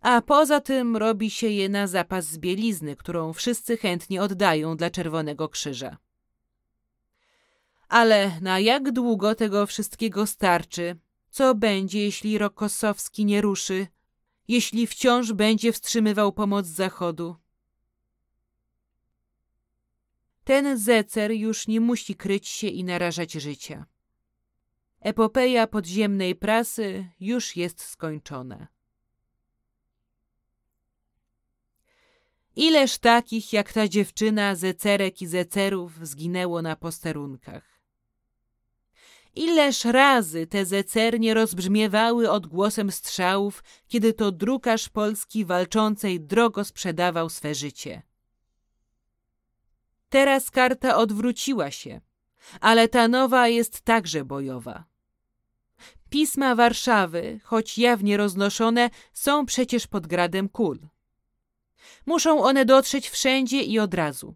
a 0.00 0.22
poza 0.22 0.60
tym 0.60 0.96
robi 0.96 1.30
się 1.30 1.48
je 1.48 1.68
na 1.68 1.86
zapas 1.86 2.26
z 2.26 2.38
bielizny, 2.38 2.96
którą 2.96 3.32
wszyscy 3.32 3.76
chętnie 3.76 4.22
oddają 4.22 4.76
dla 4.76 4.90
Czerwonego 4.90 5.48
Krzyża. 5.48 6.09
Ale 7.90 8.40
na 8.40 8.58
jak 8.58 8.92
długo 8.92 9.34
tego 9.34 9.66
wszystkiego 9.66 10.26
starczy? 10.26 10.96
Co 11.30 11.54
będzie, 11.54 12.00
jeśli 12.00 12.38
Rokosowski 12.38 13.24
nie 13.24 13.40
ruszy? 13.40 13.86
Jeśli 14.48 14.86
wciąż 14.86 15.32
będzie 15.32 15.72
wstrzymywał 15.72 16.32
pomoc 16.32 16.66
zachodu? 16.66 17.36
Ten 20.44 20.78
zecer 20.78 21.32
już 21.32 21.68
nie 21.68 21.80
musi 21.80 22.14
kryć 22.14 22.48
się 22.48 22.66
i 22.66 22.84
narażać 22.84 23.32
życia. 23.32 23.86
Epopeja 25.00 25.66
podziemnej 25.66 26.34
prasy 26.34 27.08
już 27.20 27.56
jest 27.56 27.82
skończona. 27.82 28.68
Ileż 32.56 32.98
takich 32.98 33.52
jak 33.52 33.72
ta 33.72 33.88
dziewczyna 33.88 34.54
zecerek 34.54 35.22
i 35.22 35.26
zecerów 35.26 36.06
zginęło 36.08 36.62
na 36.62 36.76
posterunkach. 36.76 37.79
Ileż 39.34 39.84
razy 39.84 40.46
te 40.46 40.66
zecernie 40.66 41.34
rozbrzmiewały 41.34 42.30
odgłosem 42.30 42.92
strzałów, 42.92 43.64
kiedy 43.88 44.12
to 44.12 44.32
drukarz 44.32 44.88
polski 44.88 45.44
walczącej 45.44 46.20
drogo 46.20 46.64
sprzedawał 46.64 47.30
swe 47.30 47.54
życie. 47.54 48.02
Teraz 50.08 50.50
karta 50.50 50.96
odwróciła 50.96 51.70
się, 51.70 52.00
ale 52.60 52.88
ta 52.88 53.08
nowa 53.08 53.48
jest 53.48 53.80
także 53.80 54.24
bojowa. 54.24 54.84
Pisma 56.10 56.54
Warszawy, 56.54 57.40
choć 57.44 57.78
jawnie 57.78 58.16
roznoszone, 58.16 58.90
są 59.12 59.46
przecież 59.46 59.86
pod 59.86 60.06
gradem 60.06 60.48
kul. 60.48 60.78
Muszą 62.06 62.42
one 62.42 62.64
dotrzeć 62.64 63.10
wszędzie 63.10 63.62
i 63.62 63.78
od 63.78 63.94
razu. 63.94 64.34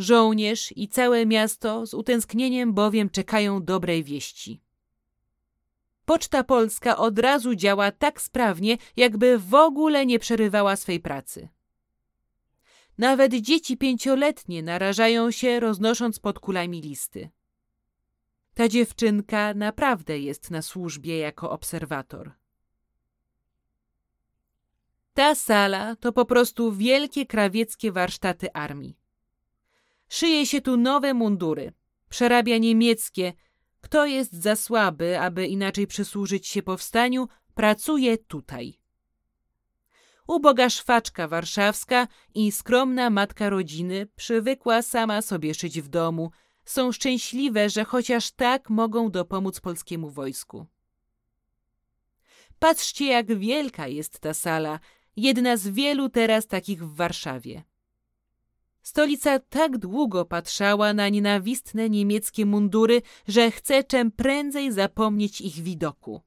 Żołnierz 0.00 0.72
i 0.76 0.88
całe 0.88 1.26
miasto 1.26 1.86
z 1.86 1.94
utęsknieniem 1.94 2.74
bowiem 2.74 3.10
czekają 3.10 3.64
dobrej 3.64 4.04
wieści. 4.04 4.60
Poczta 6.04 6.44
Polska 6.44 6.96
od 6.96 7.18
razu 7.18 7.54
działa 7.54 7.92
tak 7.92 8.20
sprawnie, 8.20 8.76
jakby 8.96 9.38
w 9.38 9.54
ogóle 9.54 10.06
nie 10.06 10.18
przerywała 10.18 10.76
swej 10.76 11.00
pracy. 11.00 11.48
Nawet 12.98 13.34
dzieci 13.34 13.76
pięcioletnie 13.76 14.62
narażają 14.62 15.30
się, 15.30 15.60
roznosząc 15.60 16.18
pod 16.18 16.38
kulami 16.38 16.80
listy. 16.80 17.30
Ta 18.54 18.68
dziewczynka 18.68 19.54
naprawdę 19.54 20.18
jest 20.18 20.50
na 20.50 20.62
służbie 20.62 21.18
jako 21.18 21.50
obserwator. 21.50 22.32
Ta 25.14 25.34
sala 25.34 25.96
to 25.96 26.12
po 26.12 26.24
prostu 26.24 26.72
wielkie 26.72 27.26
krawieckie 27.26 27.92
warsztaty 27.92 28.52
armii. 28.52 28.99
Szyje 30.12 30.46
się 30.46 30.60
tu 30.60 30.76
nowe 30.76 31.14
mundury, 31.14 31.72
przerabia 32.08 32.58
niemieckie. 32.58 33.32
Kto 33.80 34.06
jest 34.06 34.32
za 34.32 34.56
słaby, 34.56 35.20
aby 35.20 35.46
inaczej 35.46 35.86
przysłużyć 35.86 36.46
się 36.48 36.62
powstaniu, 36.62 37.28
pracuje 37.54 38.18
tutaj. 38.18 38.78
Uboga 40.26 40.70
szwaczka 40.70 41.28
warszawska 41.28 42.08
i 42.34 42.52
skromna 42.52 43.10
matka 43.10 43.50
rodziny 43.50 44.06
przywykła 44.16 44.82
sama 44.82 45.22
sobie 45.22 45.54
szyć 45.54 45.80
w 45.80 45.88
domu. 45.88 46.30
Są 46.64 46.92
szczęśliwe, 46.92 47.70
że 47.70 47.84
chociaż 47.84 48.30
tak 48.30 48.70
mogą 48.70 49.10
dopomóc 49.10 49.60
polskiemu 49.60 50.10
wojsku. 50.10 50.66
Patrzcie, 52.58 53.06
jak 53.06 53.38
wielka 53.38 53.88
jest 53.88 54.20
ta 54.20 54.34
sala, 54.34 54.80
jedna 55.16 55.56
z 55.56 55.68
wielu 55.68 56.08
teraz 56.08 56.46
takich 56.46 56.84
w 56.84 56.94
Warszawie. 56.94 57.69
Stolica 58.82 59.38
tak 59.38 59.78
długo 59.78 60.24
patrzała 60.24 60.94
na 60.94 61.08
nienawistne 61.08 61.90
niemieckie 61.90 62.46
mundury, 62.46 63.02
że 63.28 63.50
chce 63.50 63.84
czym 63.84 64.10
prędzej 64.10 64.72
zapomnieć 64.72 65.40
ich 65.40 65.54
widoku. 65.54 66.22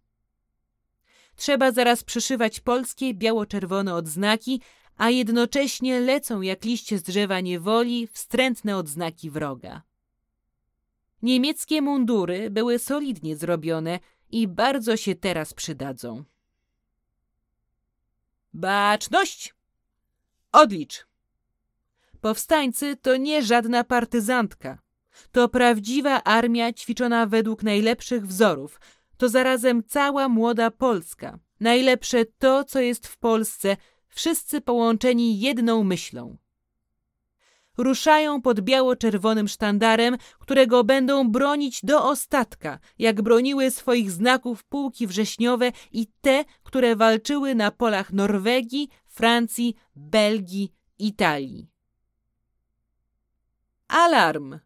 Trzeba 1.36 1.72
zaraz 1.72 2.03
przyszywać 2.03 2.60
polskie 2.60 3.13
biało-czerwone 3.13 3.95
odznaki, 3.95 4.62
a 4.98 5.10
jednocześnie 5.10 6.00
lecą 6.00 6.41
jak 6.41 6.65
liście 6.65 6.98
z 6.98 7.03
drzewa 7.03 7.39
niewoli 7.39 8.07
wstrętne 8.07 8.77
odznaki 8.77 9.31
wroga. 9.31 9.81
Niemieckie 11.22 11.81
mundury 11.81 12.50
były 12.50 12.79
solidnie 12.79 13.38
zrobione 13.38 14.00
i 14.31 14.48
bardzo 14.48 14.98
się 14.98 15.15
teraz 15.15 15.53
przydadzą. 15.53 16.24
Baczność! 18.53 19.53
Odlicz! 20.51 21.12
Powstańcy 22.24 22.96
to 22.96 23.18
nie 23.18 23.42
żadna 23.42 23.84
partyzantka. 23.84 24.82
To 25.32 25.50
prawdziwa 25.50 26.24
armia 26.24 26.74
ćwiczona 26.74 27.25
według 27.25 27.63
najlepszych 27.63 28.27
wzorów. 28.27 28.80
To 29.18 29.30
zarazem 29.30 29.84
cała 29.88 30.30
młoda 30.30 30.72
Polska. 30.72 31.39
Najlepsze 31.60 32.25
to, 32.25 32.63
co 32.63 32.80
jest 32.80 33.08
w 33.08 33.18
Polsce, 33.18 33.77
wszyscy 34.08 34.62
połączeni 34.62 35.39
jedną 35.39 35.84
myślą. 35.84 36.38
Ruszają 37.77 38.42
pod 38.42 38.62
biało-czerwonym 38.62 39.48
sztandarem, 39.48 40.18
którego 40.39 40.84
będą 40.84 41.32
bronić 41.32 41.80
do 41.86 42.10
ostatka, 42.10 42.80
jak 43.00 43.22
broniły 43.22 43.72
swoich 43.72 44.12
znaków 44.12 44.63
pułki 44.63 45.08
wrześniowe 45.08 45.72
i 45.92 46.08
te, 46.22 46.46
które 46.63 46.96
walczyły 46.96 47.56
na 47.56 47.72
polach 47.72 48.13
Norwegii, 48.13 48.89
Francji, 49.08 49.75
Belgii, 49.96 50.74
Italii. 51.00 51.73
Alarm! 53.94 54.60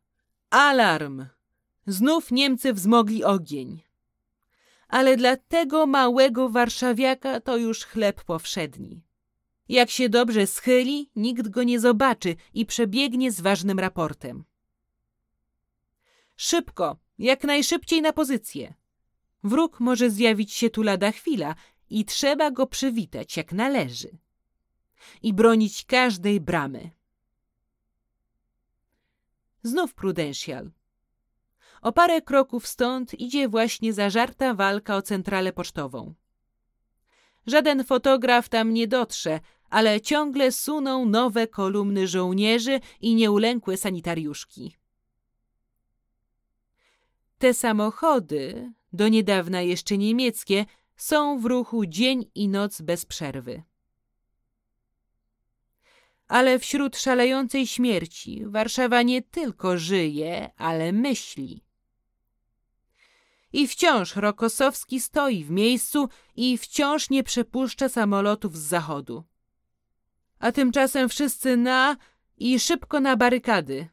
Alarm! 0.49 1.25
Znów 1.87 2.31
Niemcy 2.31 2.73
wzmogli 2.73 3.23
ogień. 3.23 3.81
Ale 4.87 5.17
dla 5.17 5.37
tego 5.37 5.87
małego 5.87 6.49
warszawiaka 6.49 7.41
to 7.41 7.57
już 7.57 7.85
chleb 7.85 8.23
powszedni. 8.23 9.01
Jak 9.69 9.89
się 9.89 10.09
dobrze 10.09 10.47
schyli, 10.47 11.09
nikt 11.15 11.47
go 11.47 11.63
nie 11.63 11.79
zobaczy 11.79 12.35
i 12.53 12.65
przebiegnie 12.65 13.31
z 13.31 13.41
ważnym 13.41 13.79
raportem. 13.79 14.43
Szybko, 16.35 16.97
jak 17.19 17.43
najszybciej 17.43 18.01
na 18.01 18.13
pozycję. 18.13 18.73
Wróg 19.43 19.79
może 19.79 20.09
zjawić 20.09 20.53
się 20.53 20.69
tu 20.69 20.83
lada 20.83 21.11
chwila 21.11 21.55
i 21.89 22.05
trzeba 22.05 22.51
go 22.51 22.67
przywitać 22.67 23.37
jak 23.37 23.51
należy. 23.51 24.17
I 25.21 25.33
bronić 25.33 25.85
każdej 25.85 26.41
bramy. 26.41 26.96
Znów 29.63 29.93
Prudential. 29.93 30.71
O 31.81 31.91
parę 31.91 32.21
kroków 32.21 32.67
stąd 32.67 33.13
idzie 33.13 33.49
właśnie 33.49 33.93
zażarta 33.93 34.53
walka 34.53 34.95
o 34.95 35.01
centralę 35.01 35.53
pocztową. 35.53 36.13
Żaden 37.47 37.83
fotograf 37.83 38.49
tam 38.49 38.73
nie 38.73 38.87
dotrze, 38.87 39.39
ale 39.69 40.01
ciągle 40.01 40.51
suną 40.51 41.05
nowe 41.05 41.47
kolumny 41.47 42.07
żołnierzy 42.07 42.79
i 43.01 43.15
nieulękłe 43.15 43.77
sanitariuszki. 43.77 44.77
Te 47.37 47.53
samochody, 47.53 48.73
do 48.93 49.07
niedawna 49.07 49.61
jeszcze 49.61 49.97
niemieckie, 49.97 50.65
są 50.95 51.39
w 51.39 51.45
ruchu 51.45 51.85
dzień 51.85 52.25
i 52.35 52.49
noc 52.49 52.81
bez 52.81 53.05
przerwy. 53.05 53.63
Ale 56.27 56.59
wśród 56.59 56.97
szalejącej 56.97 57.67
śmierci 57.67 58.43
Warszawa 58.45 59.01
nie 59.01 59.21
tylko 59.21 59.77
żyje, 59.77 60.49
ale 60.57 60.91
myśli. 60.91 61.63
I 63.53 63.67
wciąż 63.67 64.15
Rokosowski 64.15 64.99
stoi 64.99 65.43
w 65.43 65.51
miejscu 65.51 66.09
i 66.35 66.57
wciąż 66.57 67.09
nie 67.09 67.23
przepuszcza 67.23 67.89
samolotów 67.89 68.57
z 68.57 68.61
zachodu. 68.61 69.23
A 70.39 70.51
tymczasem 70.51 71.09
wszyscy 71.09 71.57
na 71.57 71.97
i 72.37 72.59
szybko 72.59 72.99
na 72.99 73.17
barykady. 73.17 73.87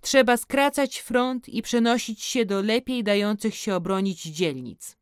Trzeba 0.00 0.36
skracać 0.36 0.98
front 0.98 1.48
i 1.48 1.62
przenosić 1.62 2.22
się 2.22 2.44
do 2.44 2.62
lepiej 2.62 3.04
dających 3.04 3.54
się 3.54 3.74
obronić 3.74 4.22
dzielnic. 4.22 4.96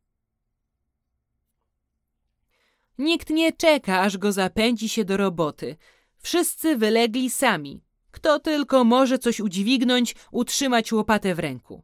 Nikt 3.01 3.29
nie 3.29 3.53
czeka, 3.53 4.01
aż 4.01 4.17
go 4.17 4.31
zapędzi 4.31 4.89
się 4.89 5.05
do 5.05 5.17
roboty. 5.17 5.75
Wszyscy 6.17 6.77
wylegli 6.77 7.29
sami. 7.29 7.83
Kto 8.11 8.39
tylko 8.39 8.83
może 8.83 9.19
coś 9.19 9.39
udźwignąć, 9.39 10.15
utrzymać 10.31 10.91
łopatę 10.91 11.35
w 11.35 11.39
ręku. 11.39 11.83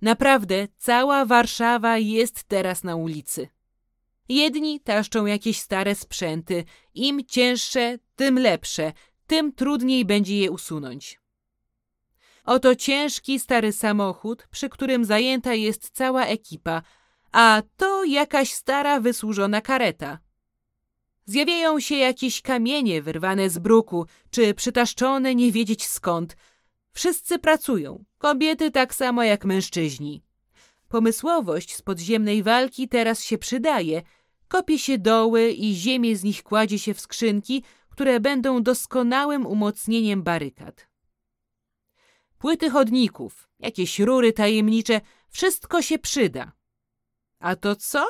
Naprawdę 0.00 0.68
cała 0.78 1.24
Warszawa 1.24 1.98
jest 1.98 2.44
teraz 2.44 2.84
na 2.84 2.96
ulicy. 2.96 3.48
Jedni 4.28 4.80
taszczą 4.80 5.26
jakieś 5.26 5.60
stare 5.60 5.94
sprzęty, 5.94 6.64
im 6.94 7.24
cięższe, 7.26 7.98
tym 8.16 8.38
lepsze, 8.38 8.92
tym 9.26 9.52
trudniej 9.52 10.04
będzie 10.04 10.38
je 10.38 10.50
usunąć. 10.50 11.20
Oto 12.44 12.74
ciężki 12.74 13.40
stary 13.40 13.72
samochód, 13.72 14.46
przy 14.50 14.68
którym 14.68 15.04
zajęta 15.04 15.54
jest 15.54 15.90
cała 15.90 16.24
ekipa, 16.24 16.82
a 17.32 17.62
to 17.76 18.04
jakaś 18.04 18.52
stara 18.52 19.00
wysłużona 19.00 19.60
kareta. 19.60 20.18
Zjawiają 21.24 21.80
się 21.80 21.96
jakieś 21.96 22.42
kamienie 22.42 23.02
wyrwane 23.02 23.50
z 23.50 23.58
bruku, 23.58 24.06
czy 24.30 24.54
przytaszczone 24.54 25.34
nie 25.34 25.52
wiedzieć 25.52 25.86
skąd. 25.86 26.36
Wszyscy 26.92 27.38
pracują, 27.38 28.04
kobiety 28.18 28.70
tak 28.70 28.94
samo 28.94 29.22
jak 29.22 29.44
mężczyźni. 29.44 30.22
Pomysłowość 30.88 31.76
z 31.76 31.82
podziemnej 31.82 32.42
walki 32.42 32.88
teraz 32.88 33.24
się 33.24 33.38
przydaje. 33.38 34.02
Kopie 34.48 34.78
się 34.78 34.98
doły 34.98 35.50
i 35.50 35.74
ziemię 35.74 36.16
z 36.16 36.24
nich 36.24 36.42
kładzie 36.42 36.78
się 36.78 36.94
w 36.94 37.00
skrzynki, 37.00 37.64
które 37.88 38.20
będą 38.20 38.62
doskonałym 38.62 39.46
umocnieniem 39.46 40.22
barykad. 40.22 40.88
Płyty 42.38 42.70
chodników, 42.70 43.48
jakieś 43.58 43.98
rury 43.98 44.32
tajemnicze, 44.32 45.00
wszystko 45.28 45.82
się 45.82 45.98
przyda. 45.98 46.52
A 47.42 47.56
to 47.56 47.76
co? 47.76 48.06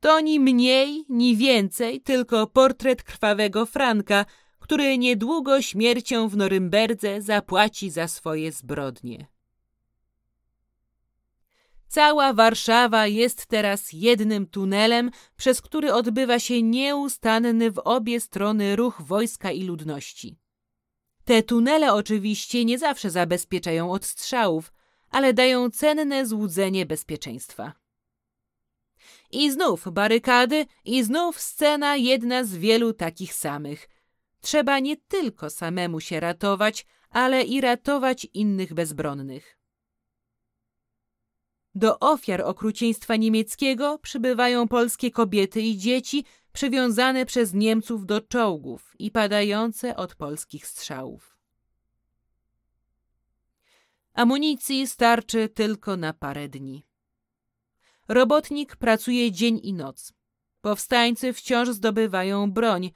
To 0.00 0.20
ni 0.20 0.40
mniej, 0.40 1.04
ni 1.08 1.36
więcej, 1.36 2.00
tylko 2.00 2.46
portret 2.46 3.02
krwawego 3.02 3.66
Franka, 3.66 4.24
który 4.58 4.98
niedługo 4.98 5.62
śmiercią 5.62 6.28
w 6.28 6.36
Norymberdze 6.36 7.22
zapłaci 7.22 7.90
za 7.90 8.08
swoje 8.08 8.52
zbrodnie. 8.52 9.26
Cała 11.88 12.32
Warszawa 12.32 13.06
jest 13.06 13.46
teraz 13.46 13.92
jednym 13.92 14.46
tunelem, 14.46 15.10
przez 15.36 15.62
który 15.62 15.92
odbywa 15.92 16.38
się 16.38 16.62
nieustanny 16.62 17.70
w 17.70 17.78
obie 17.78 18.20
strony 18.20 18.76
ruch 18.76 19.02
wojska 19.02 19.50
i 19.50 19.62
ludności. 19.62 20.38
Te 21.24 21.42
tunele 21.42 21.94
oczywiście 21.94 22.64
nie 22.64 22.78
zawsze 22.78 23.10
zabezpieczają 23.10 23.92
od 23.92 24.04
strzałów, 24.04 24.72
ale 25.10 25.34
dają 25.34 25.70
cenne 25.70 26.26
złudzenie 26.26 26.86
bezpieczeństwa. 26.86 27.72
I 29.30 29.50
znów 29.50 29.88
barykady, 29.92 30.66
i 30.84 31.04
znów 31.04 31.40
scena 31.40 31.96
jedna 31.96 32.44
z 32.44 32.56
wielu 32.56 32.92
takich 32.92 33.34
samych. 33.34 33.88
Trzeba 34.40 34.78
nie 34.78 34.96
tylko 34.96 35.50
samemu 35.50 36.00
się 36.00 36.20
ratować, 36.20 36.86
ale 37.10 37.42
i 37.42 37.60
ratować 37.60 38.26
innych 38.34 38.74
bezbronnych. 38.74 39.58
Do 41.74 41.98
ofiar 41.98 42.40
okrucieństwa 42.40 43.16
niemieckiego 43.16 43.98
przybywają 43.98 44.68
polskie 44.68 45.10
kobiety 45.10 45.60
i 45.60 45.76
dzieci 45.76 46.24
przywiązane 46.52 47.26
przez 47.26 47.54
Niemców 47.54 48.06
do 48.06 48.20
czołgów 48.20 48.94
i 48.98 49.10
padające 49.10 49.96
od 49.96 50.14
polskich 50.14 50.66
strzałów. 50.66 51.38
Amunicji 54.14 54.86
starczy 54.86 55.48
tylko 55.48 55.96
na 55.96 56.12
parę 56.12 56.48
dni. 56.48 56.87
Robotnik 58.08 58.76
pracuje 58.76 59.32
dzień 59.32 59.60
i 59.62 59.72
noc. 59.72 60.12
Powstańcy 60.60 61.32
wciąż 61.32 61.68
zdobywają 61.68 62.52
broń, 62.52 62.90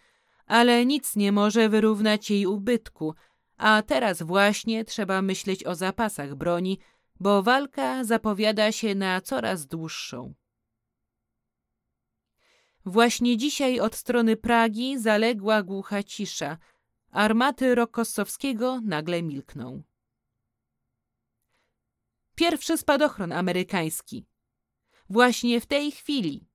ale 0.47 0.87
nic 0.87 1.17
nie 1.17 1.33
może 1.33 1.69
wyrównać 1.69 2.31
jej 2.31 2.47
ubytku, 2.47 3.15
a 3.57 3.83
teraz 3.83 4.23
właśnie 4.23 4.85
trzeba 4.85 5.23
myśleć 5.23 5.65
o 5.65 5.75
zapasach 5.75 6.35
broni, 6.35 6.79
bo 7.21 7.43
walka 7.43 8.05
zapowiada 8.05 8.73
się 8.73 8.95
na 8.95 9.21
coraz 9.21 9.67
dłuższą. 9.67 10.35
Właśnie 12.85 13.37
dzisiaj 13.37 13.81
od 13.81 13.95
strony 13.95 14.37
Pragi 14.37 14.99
zaległa 14.99 15.63
głucha 15.63 16.03
cisza. 16.03 16.59
Armaty 17.11 17.75
Rokossowskiego 17.75 18.81
nagle 18.85 19.23
milkną. 19.23 19.83
Pierwszy 22.35 22.79
spadochron 22.79 23.33
amerykański. 23.33 24.27
Właśnie 25.13 25.61
w 25.61 25.67
tej 25.67 25.93
chwili. 25.93 26.49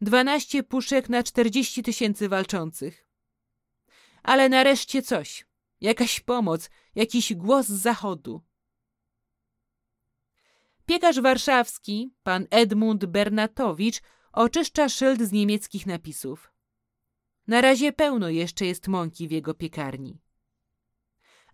Dwanaście 0.00 0.62
puszek 0.62 1.08
na 1.08 1.22
czterdzieści 1.22 1.82
tysięcy 1.82 2.28
walczących. 2.28 3.08
Ale 4.22 4.48
nareszcie 4.48 5.02
coś. 5.02 5.46
Jakaś 5.80 6.20
pomoc, 6.20 6.70
jakiś 6.94 7.34
głos 7.34 7.66
z 7.66 7.82
zachodu. 7.82 8.42
Piekarz 10.86 11.20
warszawski, 11.20 12.14
pan 12.22 12.46
Edmund 12.50 13.04
Bernatowicz, 13.04 14.02
oczyszcza 14.32 14.88
szyld 14.88 15.20
z 15.22 15.32
niemieckich 15.32 15.86
napisów. 15.86 16.52
Na 17.46 17.60
razie 17.60 17.92
pełno 17.92 18.28
jeszcze 18.28 18.66
jest 18.66 18.88
mąki 18.88 19.28
w 19.28 19.30
jego 19.30 19.54
piekarni. 19.54 20.20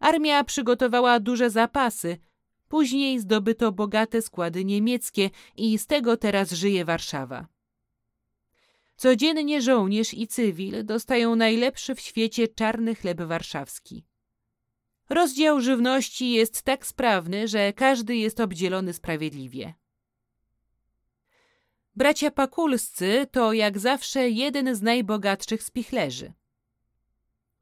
Armia 0.00 0.44
przygotowała 0.44 1.20
duże 1.20 1.50
zapasy, 1.50 2.18
później 2.70 3.20
zdobyto 3.20 3.72
bogate 3.72 4.22
składy 4.22 4.64
niemieckie 4.64 5.30
i 5.56 5.78
z 5.78 5.86
tego 5.86 6.16
teraz 6.16 6.52
żyje 6.52 6.84
Warszawa. 6.84 7.46
Codziennie 8.96 9.62
żołnierz 9.62 10.14
i 10.14 10.26
cywil 10.26 10.84
dostają 10.84 11.36
najlepszy 11.36 11.94
w 11.94 12.00
świecie 12.00 12.48
czarny 12.48 12.94
chleb 12.94 13.20
warszawski. 13.22 14.04
Rozdział 15.08 15.60
żywności 15.60 16.30
jest 16.30 16.62
tak 16.62 16.86
sprawny, 16.86 17.48
że 17.48 17.72
każdy 17.72 18.16
jest 18.16 18.40
obdzielony 18.40 18.92
sprawiedliwie. 18.92 19.74
Bracia 21.96 22.30
Pakulscy 22.30 23.26
to 23.30 23.52
jak 23.52 23.78
zawsze 23.78 24.30
jeden 24.30 24.74
z 24.74 24.82
najbogatszych 24.82 25.62
spichlerzy. 25.62 26.32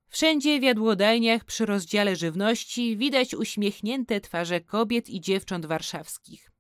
Wszędzie 0.09 0.61
w 0.61 0.63
jadłodajniach 0.63 1.45
przy 1.45 1.67
rozdziale 1.67 2.17
żywności 2.17 2.97
widać 2.97 3.35
uśmiechnięte 3.35 4.21
twarze 4.21 4.61
kobiet 4.61 5.09
i 5.09 5.21
dziewcząt 5.21 5.67
warszawskich. 5.67 6.51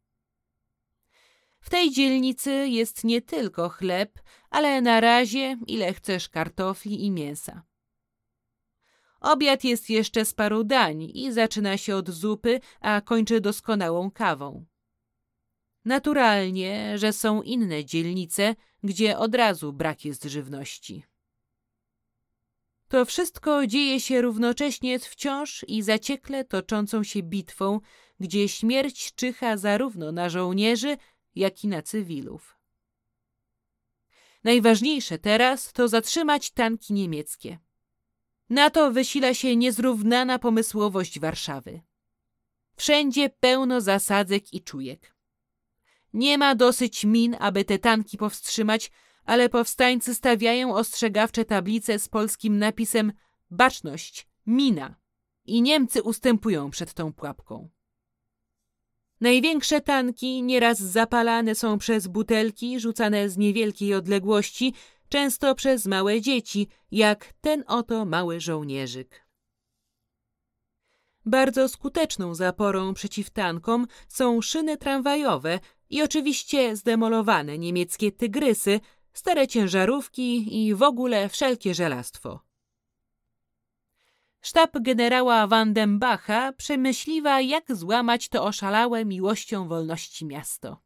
W 1.61 1.71
tej 1.71 1.91
dzielnicy 1.91 2.69
jest 2.69 3.05
nie 3.05 3.23
tylko 3.23 3.69
chleb, 3.69 4.19
ale 4.51 4.81
na 4.81 5.01
razie 5.01 5.57
ile 5.67 5.93
chcesz 5.93 6.29
kartofli 6.29 7.05
i 7.05 7.11
mięsa. 7.11 7.63
Obiad 9.21 9.65
jest 9.65 9.91
jeszcze 9.91 10.25
z 10.25 10.35
paru 10.35 10.65
dań 10.65 11.03
i 11.03 11.33
zaczyna 11.33 11.77
się 11.77 11.97
od 11.97 12.11
zupy, 12.11 12.61
a 12.81 13.01
kończy 13.01 13.41
doskonałą 13.41 14.11
kawą. 14.11 14.67
Naturalnie, 15.85 16.99
że 16.99 17.13
są 17.13 17.43
inne 17.43 17.85
dzielnice, 17.85 18.55
gdzie 18.83 19.19
od 19.19 19.35
razu 19.35 19.73
brak 19.73 20.05
jest 20.05 20.25
żywności. 20.25 21.05
To 22.89 23.05
wszystko 23.05 23.67
dzieje 23.67 24.01
się 24.01 24.23
równocześnie 24.23 24.99
z 24.99 25.07
wciąż 25.07 25.65
i 25.69 25.83
zaciekle 25.83 26.45
toczącą 26.45 27.05
się 27.05 27.23
bitwą, 27.23 27.81
gdzie 28.21 28.49
śmierć 28.49 29.15
czyha 29.15 29.57
zarówno 29.57 30.13
na 30.13 30.29
żołnierzy, 30.29 30.97
jak 31.35 31.65
i 31.65 31.69
na 31.69 31.83
cywilów. 31.83 32.59
Najważniejsze 34.45 35.19
teraz 35.19 35.73
to 35.73 35.89
zatrzymać 35.89 36.51
tanki 36.51 36.93
niemieckie. 36.93 37.59
Na 38.51 38.71
to 38.71 38.91
wysila 38.91 39.35
się 39.35 39.57
niezrównana 39.57 40.39
pomysłowość 40.39 41.21
Warszawy. 41.21 41.81
Wszędzie 42.77 43.31
pełno 43.31 43.81
zasadzek 43.81 44.53
i 44.53 44.63
czujek. 44.63 45.15
Nie 46.13 46.39
ma 46.39 46.55
dosyć 46.55 47.05
min, 47.05 47.37
aby 47.41 47.65
te 47.65 47.79
tanki 47.79 48.19
powstrzymać, 48.19 48.91
ale 49.29 49.49
powstańcy 49.49 50.15
stawiają 50.15 50.75
ostrzegawcze 50.75 51.45
tablice 51.45 51.99
z 51.99 52.09
polskim 52.09 52.59
napisem 52.59 53.13
Baczność, 53.51 54.27
mina 54.47 54.95
i 55.45 55.63
Niemcy 55.63 56.03
ustępują 56.03 56.71
przed 56.71 56.95
tą 56.95 57.13
pułapką. 57.13 57.69
Największe 59.21 59.81
tanki 59.81 60.43
nieraz 60.43 60.79
zapalane 60.79 61.55
są 61.55 61.79
przez 61.79 62.07
butelki 62.07 62.81
rzucane 62.81 63.29
z 63.29 63.37
niewielkiej 63.37 63.95
odległości, 63.95 64.75
często 65.09 65.55
przez 65.55 65.87
małe 65.87 66.21
dzieci, 66.21 66.69
jak 66.91 67.33
ten 67.41 67.65
oto 67.67 68.05
mały 68.05 68.41
żołnierzyk. 68.41 69.27
Bardzo 71.25 71.69
skuteczną 71.69 72.35
zaporą 72.35 72.95
przeciw 72.95 73.31
tankom 73.31 73.87
są 74.09 74.43
szyny 74.43 74.77
tramwajowe 74.77 75.61
i 75.91 76.03
oczywiście 76.03 76.77
zdemolowane 76.77 77.59
niemieckie 77.59 78.13
tygrysy, 78.13 78.81
stare 79.19 79.49
ciężarówki 79.49 80.59
i 80.59 80.75
w 80.75 80.83
ogóle 80.83 81.29
wszelkie 81.29 81.75
żelastwo. 81.75 82.41
Sztab 84.41 84.79
generała 84.81 85.47
Vandenbacha 85.47 86.53
przemyśliwa, 86.53 87.41
jak 87.41 87.77
złamać 87.77 88.29
to 88.29 88.45
oszalałe 88.45 89.05
miłością 89.05 89.69
wolności 89.69 90.27
miasto. 90.27 90.83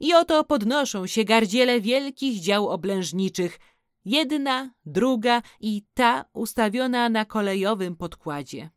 I 0.00 0.14
oto 0.14 0.44
podnoszą 0.44 1.06
się 1.06 1.24
gardziele 1.24 1.80
wielkich 1.80 2.40
dział 2.40 2.68
oblężniczych, 2.68 3.58
jedna, 4.04 4.70
druga 4.86 5.42
i 5.60 5.82
ta 5.94 6.24
ustawiona 6.32 7.08
na 7.08 7.24
kolejowym 7.24 7.96
podkładzie. 7.96 8.70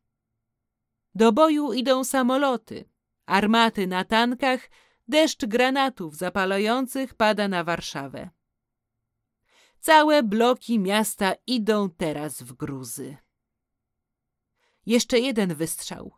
Do 1.15 1.31
boju 1.31 1.73
idą 1.73 2.03
samoloty, 2.03 2.85
armaty 3.25 3.87
na 3.87 4.03
tankach, 4.03 4.69
deszcz 5.07 5.45
granatów 5.45 6.15
zapalających 6.15 7.13
pada 7.13 7.47
na 7.47 7.63
Warszawę. 7.63 8.36
Całe 9.79 10.23
bloki 10.23 10.79
miasta 10.79 11.33
idą 11.47 11.89
teraz 11.89 12.41
w 12.41 12.53
gruzy. 12.53 13.17
Jeszcze 14.85 15.19
jeden 15.19 15.55
wystrzał. 15.55 16.13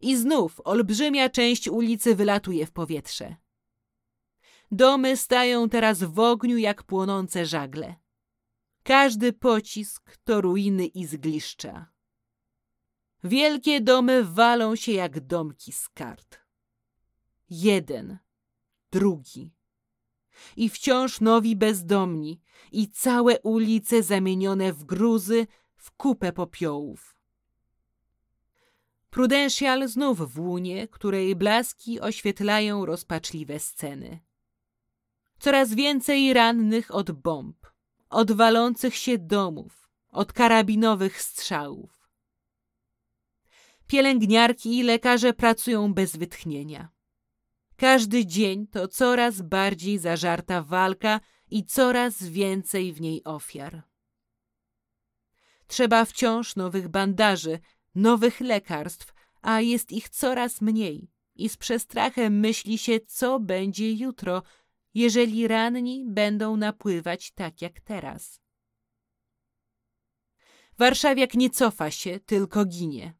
I 0.00 0.16
znów 0.16 0.60
olbrzymia 0.64 1.28
część 1.28 1.68
ulicy 1.68 2.14
wylatuje 2.14 2.66
w 2.66 2.72
powietrze. 2.72 3.36
Domy 4.70 5.16
stają 5.16 5.68
teraz 5.68 6.02
w 6.02 6.18
ogniu 6.18 6.58
jak 6.58 6.82
płonące 6.82 7.46
żagle. 7.46 7.94
Każdy 8.82 9.32
pocisk 9.32 10.16
to 10.24 10.40
ruiny 10.40 10.86
i 10.86 11.06
zgliszcza. 11.06 11.90
Wielkie 13.24 13.80
domy 13.80 14.24
walą 14.24 14.76
się 14.76 14.92
jak 14.92 15.20
domki 15.20 15.72
z 15.72 15.88
kart. 15.88 16.40
Jeden, 17.50 18.18
drugi. 18.90 19.54
I 20.56 20.68
wciąż 20.68 21.20
nowi 21.20 21.56
bezdomni, 21.56 22.40
i 22.72 22.90
całe 22.90 23.40
ulice 23.40 24.02
zamienione 24.02 24.72
w 24.72 24.84
gruzy, 24.84 25.46
w 25.76 25.90
kupę 25.90 26.32
popiołów. 26.32 27.18
Prudential 29.10 29.88
znów 29.88 30.32
w 30.32 30.40
łunie, 30.40 30.88
której 30.88 31.36
blaski 31.36 32.00
oświetlają 32.00 32.86
rozpaczliwe 32.86 33.58
sceny. 33.58 34.20
Coraz 35.38 35.74
więcej 35.74 36.32
rannych 36.32 36.94
od 36.94 37.10
bomb, 37.10 37.66
od 38.10 38.32
walących 38.32 38.94
się 38.94 39.18
domów, 39.18 39.88
od 40.10 40.32
karabinowych 40.32 41.22
strzałów. 41.22 42.10
Pielęgniarki 43.86 44.78
i 44.78 44.82
lekarze 44.82 45.32
pracują 45.32 45.94
bez 45.94 46.16
wytchnienia. 46.16 46.88
Każdy 47.76 48.26
dzień 48.26 48.66
to 48.66 48.88
coraz 48.88 49.42
bardziej 49.42 49.98
zażarta 49.98 50.62
walka 50.62 51.20
i 51.50 51.64
coraz 51.64 52.22
więcej 52.22 52.92
w 52.92 53.00
niej 53.00 53.24
ofiar. 53.24 53.82
Trzeba 55.66 56.04
wciąż 56.04 56.56
nowych 56.56 56.88
bandaży, 56.88 57.58
nowych 57.94 58.40
lekarstw, 58.40 59.14
a 59.42 59.60
jest 59.60 59.92
ich 59.92 60.08
coraz 60.08 60.60
mniej 60.60 61.10
i 61.34 61.48
z 61.48 61.56
przestrachem 61.56 62.40
myśli 62.40 62.78
się, 62.78 63.00
co 63.00 63.40
będzie 63.40 63.92
jutro, 63.92 64.42
jeżeli 64.94 65.48
ranni 65.48 66.04
będą 66.06 66.56
napływać 66.56 67.30
tak 67.30 67.62
jak 67.62 67.80
teraz. 67.80 68.40
Warszawiak 70.78 71.34
nie 71.34 71.50
cofa 71.50 71.90
się, 71.90 72.20
tylko 72.20 72.64
ginie. 72.64 73.14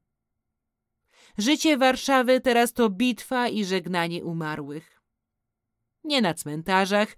Życie 1.38 1.76
Warszawy 1.76 2.40
teraz 2.40 2.72
to 2.72 2.90
bitwa 2.90 3.48
i 3.48 3.64
żegnanie 3.64 4.24
umarłych. 4.24 5.02
Nie 6.04 6.22
na 6.22 6.34
cmentarzach, 6.34 7.16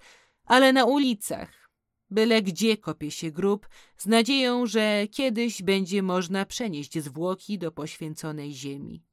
ale 0.50 0.72
na 0.72 0.84
ulicach. 0.84 1.70
Byle 2.10 2.42
gdzie 2.42 2.76
kopie 2.76 3.10
się 3.10 3.30
grób, 3.30 3.68
z 3.96 4.06
nadzieją, 4.06 4.66
że 4.66 5.06
kiedyś 5.08 5.62
będzie 5.62 6.02
można 6.02 6.46
przenieść 6.46 6.98
zwłoki 6.98 7.58
do 7.58 7.72
poświęconej 7.72 8.52
ziemi. 8.52 9.04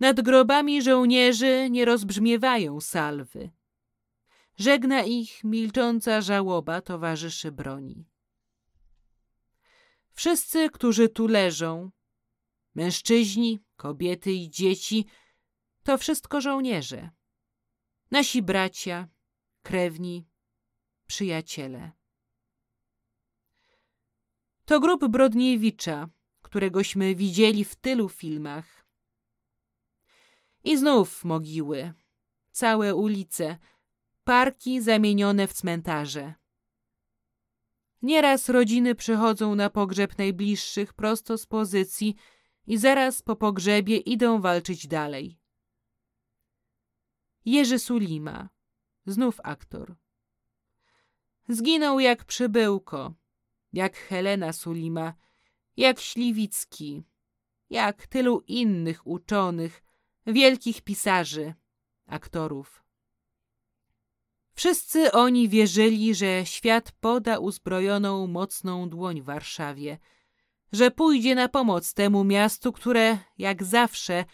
Nad 0.00 0.20
grobami 0.20 0.82
żołnierzy 0.82 1.70
nie 1.70 1.84
rozbrzmiewają 1.84 2.80
salwy. 2.80 3.50
Żegna 4.56 5.02
ich 5.02 5.44
milcząca 5.44 6.20
żałoba 6.20 6.80
towarzyszy 6.80 7.52
broni. 7.52 8.08
Wszyscy, 10.12 10.70
którzy 10.70 11.08
tu 11.08 11.26
leżą, 11.26 11.90
mężczyźni, 12.74 13.60
kobiety 13.76 14.32
i 14.32 14.50
dzieci, 14.50 15.06
to 15.82 15.98
wszystko 15.98 16.40
żołnierze. 16.40 17.10
Nasi 18.10 18.42
bracia, 18.42 19.08
krewni, 19.66 20.28
przyjaciele. 21.06 21.92
To 24.64 24.80
grób 24.80 25.08
Brodniewicza, 25.08 26.08
któregośmy 26.42 27.14
widzieli 27.14 27.64
w 27.64 27.76
tylu 27.76 28.08
filmach. 28.08 28.86
I 30.64 30.78
znów 30.78 31.24
mogiły, 31.24 31.92
całe 32.50 32.94
ulice, 32.94 33.58
parki 34.24 34.80
zamienione 34.80 35.46
w 35.46 35.52
cmentarze. 35.52 36.34
Nieraz 38.02 38.48
rodziny 38.48 38.94
przychodzą 38.94 39.54
na 39.54 39.70
pogrzeb 39.70 40.18
najbliższych 40.18 40.94
prosto 40.94 41.38
z 41.38 41.46
pozycji 41.46 42.14
i 42.66 42.78
zaraz 42.78 43.22
po 43.22 43.36
pogrzebie 43.36 43.96
idą 43.96 44.40
walczyć 44.40 44.86
dalej. 44.86 45.38
Jerzy 47.44 47.78
Sulima, 47.78 48.55
znów 49.06 49.40
aktor. 49.42 49.94
Zginął 51.48 52.00
jak 52.00 52.24
przybyłko, 52.24 53.14
jak 53.72 53.96
Helena 53.96 54.52
Sulima, 54.52 55.14
jak 55.76 56.00
Śliwicki, 56.00 57.02
jak 57.70 58.06
tylu 58.06 58.44
innych 58.46 59.06
uczonych, 59.06 59.82
wielkich 60.26 60.82
pisarzy, 60.82 61.54
aktorów. 62.06 62.82
Wszyscy 64.54 65.12
oni 65.12 65.48
wierzyli, 65.48 66.14
że 66.14 66.46
świat 66.46 66.92
poda 66.92 67.38
uzbrojoną, 67.38 68.26
mocną 68.26 68.88
dłoń 68.88 69.22
Warszawie, 69.22 69.98
że 70.72 70.90
pójdzie 70.90 71.34
na 71.34 71.48
pomoc 71.48 71.94
temu 71.94 72.24
miastu, 72.24 72.72
które, 72.72 73.18
jak 73.38 73.64
zawsze, 73.64 74.24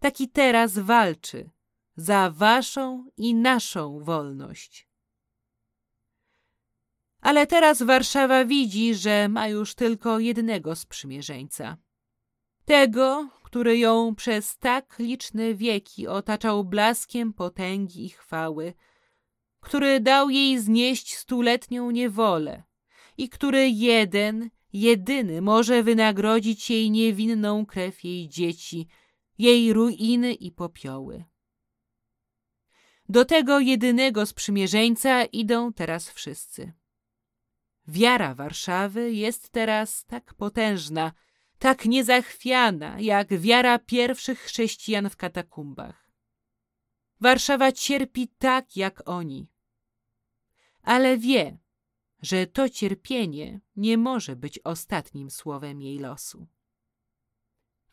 tak 0.00 0.20
i 0.20 0.28
teraz 0.28 0.78
walczy 0.78 1.50
za 1.98 2.30
waszą 2.30 3.10
i 3.16 3.34
naszą 3.34 4.00
wolność. 4.00 4.88
Ale 7.20 7.46
teraz 7.46 7.82
Warszawa 7.82 8.44
widzi, 8.44 8.94
że 8.94 9.28
ma 9.28 9.48
już 9.48 9.74
tylko 9.74 10.18
jednego 10.18 10.76
sprzymierzeńca. 10.76 11.76
Tego, 12.64 13.28
który 13.44 13.78
ją 13.78 14.14
przez 14.14 14.58
tak 14.58 14.98
liczne 14.98 15.54
wieki 15.54 16.06
otaczał 16.06 16.64
blaskiem 16.64 17.32
potęgi 17.32 18.04
i 18.04 18.08
chwały, 18.08 18.74
który 19.60 20.00
dał 20.00 20.30
jej 20.30 20.58
znieść 20.58 21.16
stuletnią 21.16 21.90
niewolę 21.90 22.62
i 23.16 23.28
który 23.28 23.70
jeden, 23.70 24.50
jedyny 24.72 25.42
może 25.42 25.82
wynagrodzić 25.82 26.70
jej 26.70 26.90
niewinną 26.90 27.66
krew 27.66 28.04
jej 28.04 28.28
dzieci, 28.28 28.86
jej 29.38 29.72
ruiny 29.72 30.34
i 30.34 30.52
popioły. 30.52 31.24
Do 33.08 33.24
tego 33.24 33.60
jedynego 33.60 34.26
sprzymierzeńca 34.26 35.24
idą 35.24 35.72
teraz 35.72 36.10
wszyscy. 36.10 36.72
Wiara 37.86 38.34
Warszawy 38.34 39.12
jest 39.12 39.50
teraz 39.50 40.04
tak 40.04 40.34
potężna, 40.34 41.12
tak 41.58 41.84
niezachwiana, 41.84 43.00
jak 43.00 43.28
wiara 43.28 43.78
pierwszych 43.78 44.40
chrześcijan 44.40 45.10
w 45.10 45.16
katakumbach. 45.16 46.10
Warszawa 47.20 47.72
cierpi 47.72 48.28
tak, 48.38 48.76
jak 48.76 49.08
oni. 49.08 49.50
Ale 50.82 51.18
wie, 51.18 51.58
że 52.22 52.46
to 52.46 52.68
cierpienie 52.68 53.60
nie 53.76 53.98
może 53.98 54.36
być 54.36 54.60
ostatnim 54.64 55.30
słowem 55.30 55.82
jej 55.82 55.98
losu. 55.98 56.46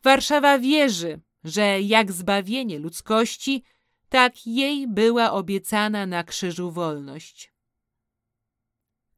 Warszawa 0.02 0.58
wierzy, 0.58 1.20
że 1.44 1.80
jak 1.80 2.12
zbawienie 2.12 2.78
ludzkości, 2.78 3.62
tak 4.08 4.46
jej 4.46 4.88
była 4.88 5.32
obiecana 5.32 6.06
na 6.06 6.24
krzyżu 6.24 6.70
wolność. 6.70 7.52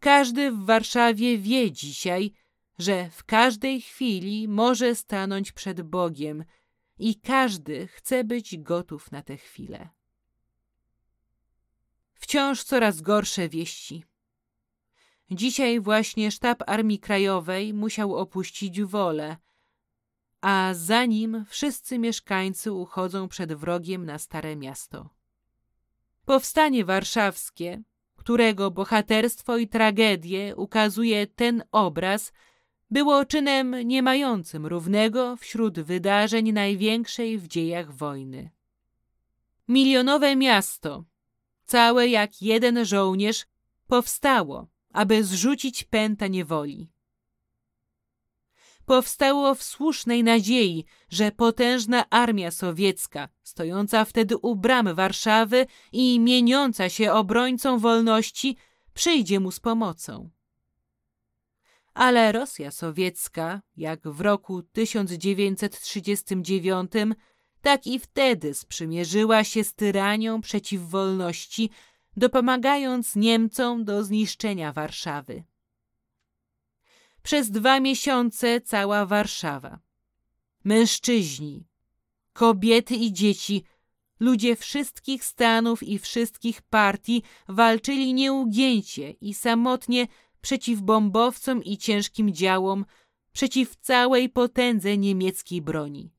Każdy 0.01 0.51
w 0.51 0.65
Warszawie 0.65 1.39
wie 1.39 1.73
dzisiaj, 1.73 2.33
że 2.79 3.11
w 3.11 3.25
każdej 3.25 3.81
chwili 3.81 4.49
może 4.49 4.95
stanąć 4.95 5.53
przed 5.53 5.83
Bogiem 5.83 6.45
i 6.99 7.21
każdy 7.21 7.87
chce 7.87 8.25
być 8.25 8.59
gotów 8.59 9.11
na 9.13 9.23
tę 9.23 9.37
chwilę. 9.37 9.89
Wciąż 12.15 12.63
coraz 12.63 13.01
gorsze 13.01 13.49
wieści. 13.49 14.05
Dzisiaj 15.31 15.81
właśnie 15.81 16.31
sztab 16.31 16.63
Armii 16.67 16.99
Krajowej 16.99 17.75
musiał 17.75 18.17
opuścić 18.17 18.83
wolę, 18.83 19.37
a 20.41 20.75
za 20.75 21.05
nim 21.05 21.45
wszyscy 21.49 21.99
mieszkańcy 21.99 22.73
uchodzą 22.73 23.29
przed 23.29 23.53
wrogiem 23.53 24.07
na 24.07 24.19
Stare 24.19 24.57
Miasto. 24.57 25.11
Powstanie 26.25 26.85
warszawskie, 26.85 27.83
którego 28.17 28.71
bohaterstwo 28.71 29.57
i 29.57 29.69
tragedię 29.69 30.57
ukazuje 30.57 31.27
ten 31.27 31.65
obraz, 31.73 32.33
było 32.91 33.25
czynem 33.25 33.77
nie 33.85 34.03
mającym 34.03 34.67
równego 34.67 35.37
wśród 35.37 35.81
wydarzeń 35.81 36.53
największej 36.53 37.39
w 37.39 37.49
dziejach 37.49 37.93
wojny. 37.95 38.51
Milionowe 39.69 40.37
miasto, 40.37 41.05
całe 41.65 42.09
jak 42.09 42.43
jeden 42.43 42.85
żołnierz, 42.85 43.47
powstało, 43.87 44.67
aby 44.93 45.25
zrzucić 45.25 45.85
pęta 45.85 46.27
niewoli 46.27 46.91
powstało 48.89 49.55
w 49.55 49.63
słusznej 49.63 50.25
nadziei, 50.25 50.85
że 51.11 51.33
potężna 51.33 52.11
armia 52.11 52.51
sowiecka, 52.51 53.29
stojąca 53.43 54.05
wtedy 54.05 54.37
u 54.37 54.57
bram 54.57 54.95
Warszawy 54.95 55.67
i 55.93 56.21
mieniąca 56.21 56.89
się 56.89 57.13
obrońcą 57.13 57.79
wolności, 57.79 58.57
przyjdzie 58.95 59.41
mu 59.41 59.51
z 59.51 59.61
pomocą. 59.61 60.31
Ale 61.95 62.33
Rosja 62.33 62.71
sowiecka, 62.71 63.63
jak 63.77 64.09
w 64.09 64.21
roku 64.21 64.63
1939, 64.63 66.93
tak 67.63 67.87
i 67.87 67.99
wtedy 67.99 68.55
sprzymierzyła 68.55 69.45
się 69.45 69.65
z 69.65 69.75
tyranią 69.75 70.41
przeciw 70.41 70.83
wolności, 70.83 71.71
dopomagając 72.17 73.17
Niemcom 73.17 73.85
do 73.85 74.05
zniszczenia 74.05 74.73
Warszawy 74.73 75.45
przez 77.29 77.51
dwa 77.51 77.81
miesiące 77.81 78.61
cała 78.61 79.07
Warszawa. 79.07 79.79
Mężczyźni, 80.65 81.67
kobiety 82.33 82.95
i 82.95 83.13
dzieci, 83.13 83.65
ludzie 84.21 84.57
wszystkich 84.57 85.25
stanów 85.25 85.83
i 85.83 85.99
wszystkich 85.99 86.63
partii 86.63 87.23
walczyli 87.49 88.15
nieugięcie 88.15 89.11
i 89.11 89.35
samotnie 89.35 90.07
przeciw 90.41 90.81
bombowcom 90.81 91.65
i 91.65 91.79
ciężkim 91.79 92.33
działom, 92.33 92.85
przeciw 93.33 93.77
całej 93.77 94.29
potędze 94.29 94.99
niemieckiej 94.99 95.63
broni. 95.63 96.11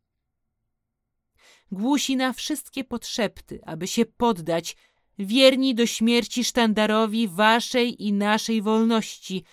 Głusi 1.71 2.15
na 2.15 2.33
wszystkie 2.33 2.83
podszepty, 2.83 3.59
aby 3.65 3.87
się 3.87 4.05
poddać, 4.05 4.75
wierni 5.19 5.75
do 5.75 5.85
śmierci 5.85 6.43
sztandarowi 6.43 7.27
waszej 7.27 8.03
i 8.03 8.13
naszej 8.13 8.61
wolności– 8.61 9.43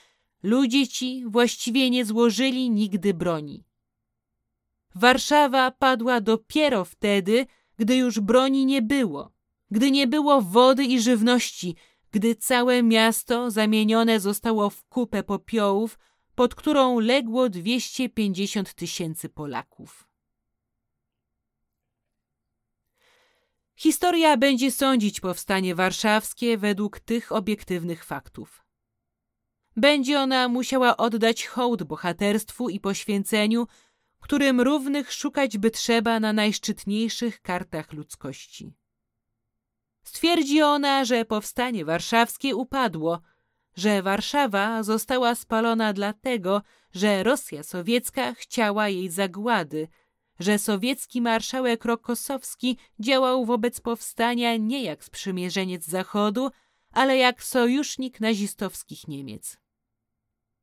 Ludzie 0.46 0.88
ci 0.88 1.24
właściwie 1.26 1.90
nie 1.90 2.04
złożyli 2.04 2.70
nigdy 2.70 3.14
broni. 3.14 3.64
Warszawa 4.94 5.70
padła 5.70 6.20
dopiero 6.20 6.84
wtedy, 6.84 7.46
gdy 7.76 7.96
już 7.96 8.20
broni 8.20 8.66
nie 8.66 8.82
było, 8.82 9.32
gdy 9.70 9.90
nie 9.90 10.06
było 10.06 10.42
wody 10.42 10.84
i 10.84 11.00
żywności, 11.00 11.76
gdy 12.10 12.34
całe 12.34 12.82
miasto 12.82 13.50
zamienione 13.50 14.20
zostało 14.20 14.70
w 14.70 14.84
kupę 14.84 15.22
popiołów, 15.22 15.98
pod 16.34 16.54
którą 16.54 17.00
legło 17.00 17.48
250 17.48 18.74
tysięcy 18.74 19.28
Polaków. 19.28 20.08
Historia 23.76 24.36
będzie 24.36 24.70
sądzić 24.70 25.20
powstanie 25.20 25.74
warszawskie 25.74 26.58
według 26.58 27.00
tych 27.00 27.32
obiektywnych 27.32 28.04
faktów. 28.04 28.65
Będzie 29.76 30.20
ona 30.20 30.48
musiała 30.48 30.96
oddać 30.96 31.46
hołd 31.46 31.82
bohaterstwu 31.82 32.68
i 32.68 32.80
poświęceniu, 32.80 33.66
którym 34.20 34.60
równych 34.60 35.12
szukać 35.12 35.58
by 35.58 35.70
trzeba 35.70 36.20
na 36.20 36.32
najszczytniejszych 36.32 37.42
kartach 37.42 37.92
ludzkości. 37.92 38.72
Stwierdzi 40.02 40.62
ona, 40.62 41.04
że 41.04 41.24
powstanie 41.24 41.84
warszawskie 41.84 42.56
upadło, 42.56 43.20
że 43.76 44.02
Warszawa 44.02 44.82
została 44.82 45.34
spalona 45.34 45.92
dlatego, 45.92 46.62
że 46.92 47.22
Rosja 47.22 47.62
sowiecka 47.62 48.34
chciała 48.34 48.88
jej 48.88 49.10
zagłady, 49.10 49.88
że 50.40 50.58
sowiecki 50.58 51.20
marszałek 51.20 51.84
Rokosowski 51.84 52.78
działał 53.00 53.44
wobec 53.44 53.80
powstania 53.80 54.56
nie 54.56 54.82
jak 54.82 55.04
sprzymierzeniec 55.04 55.84
Zachodu, 55.84 56.50
ale 56.92 57.16
jak 57.16 57.44
sojusznik 57.44 58.20
nazistowskich 58.20 59.08
Niemiec. 59.08 59.65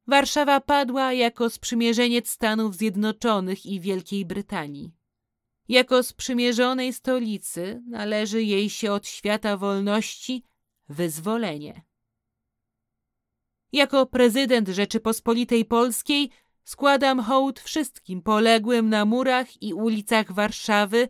Warszawa 0.08 0.62
padła 0.62 1.14
jako 1.14 1.50
sprzymierzeniec 1.50 2.30
Stanów 2.30 2.76
Zjednoczonych 2.76 3.66
i 3.66 3.80
Wielkiej 3.80 4.26
Brytanii. 4.26 4.92
Jako 5.68 6.04
sprzymierzonej 6.04 6.94
stolicy 6.94 7.84
należy 7.88 8.44
jej 8.44 8.70
się 8.70 8.92
od 8.92 9.08
świata 9.08 9.58
wolności 9.58 10.44
wyzwolenie. 10.90 11.82
Jako 13.72 14.06
prezydent 14.06 14.68
Rzeczypospolitej 14.68 15.66
Polskiej 15.66 16.30
składam 16.64 17.20
hołd 17.20 17.60
wszystkim 17.60 18.22
poległym 18.22 18.90
na 18.90 19.06
murach 19.06 19.62
i 19.62 19.74
ulicach 19.74 20.32
Warszawy 20.32 21.08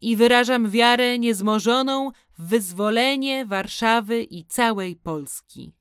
i 0.00 0.16
wyrażam 0.16 0.70
wiarę 0.70 1.18
niezmożoną 1.18 2.10
w 2.38 2.48
wyzwolenie 2.48 3.46
Warszawy 3.46 4.22
i 4.22 4.44
całej 4.44 4.96
Polski. 4.96 5.72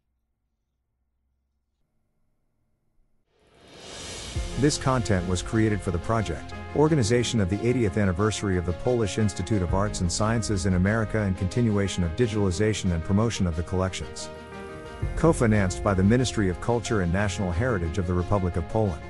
This 4.62 4.78
content 4.78 5.28
was 5.28 5.41
created 5.41 5.82
for 5.82 5.89
the 5.89 5.97
project, 5.97 6.54
organization 6.76 7.39
of 7.39 7.50
the 7.50 7.58
80th 7.58 8.00
anniversary 8.00 8.60
of 8.60 8.67
the 8.67 8.74
Polish 8.74 9.17
Institute 9.17 9.63
of 9.63 9.74
Arts 9.74 10.02
and 10.02 10.12
Sciences 10.12 10.67
in 10.67 10.76
America 10.76 11.19
and 11.19 11.36
continuation 11.36 12.04
of 12.04 12.15
digitalization 12.15 12.91
and 12.91 13.04
promotion 13.04 13.47
of 13.47 13.56
the 13.56 13.63
collections. 13.63 14.30
Co 15.15 15.34
financed 15.34 15.84
by 15.84 15.95
the 15.95 16.04
Ministry 16.04 16.47
of 16.47 16.62
Culture 16.62 17.02
and 17.02 17.12
National 17.12 17.52
Heritage 17.52 17.97
of 17.97 18.06
the 18.06 18.13
Republic 18.13 18.56
of 18.56 18.69
Poland. 18.69 19.02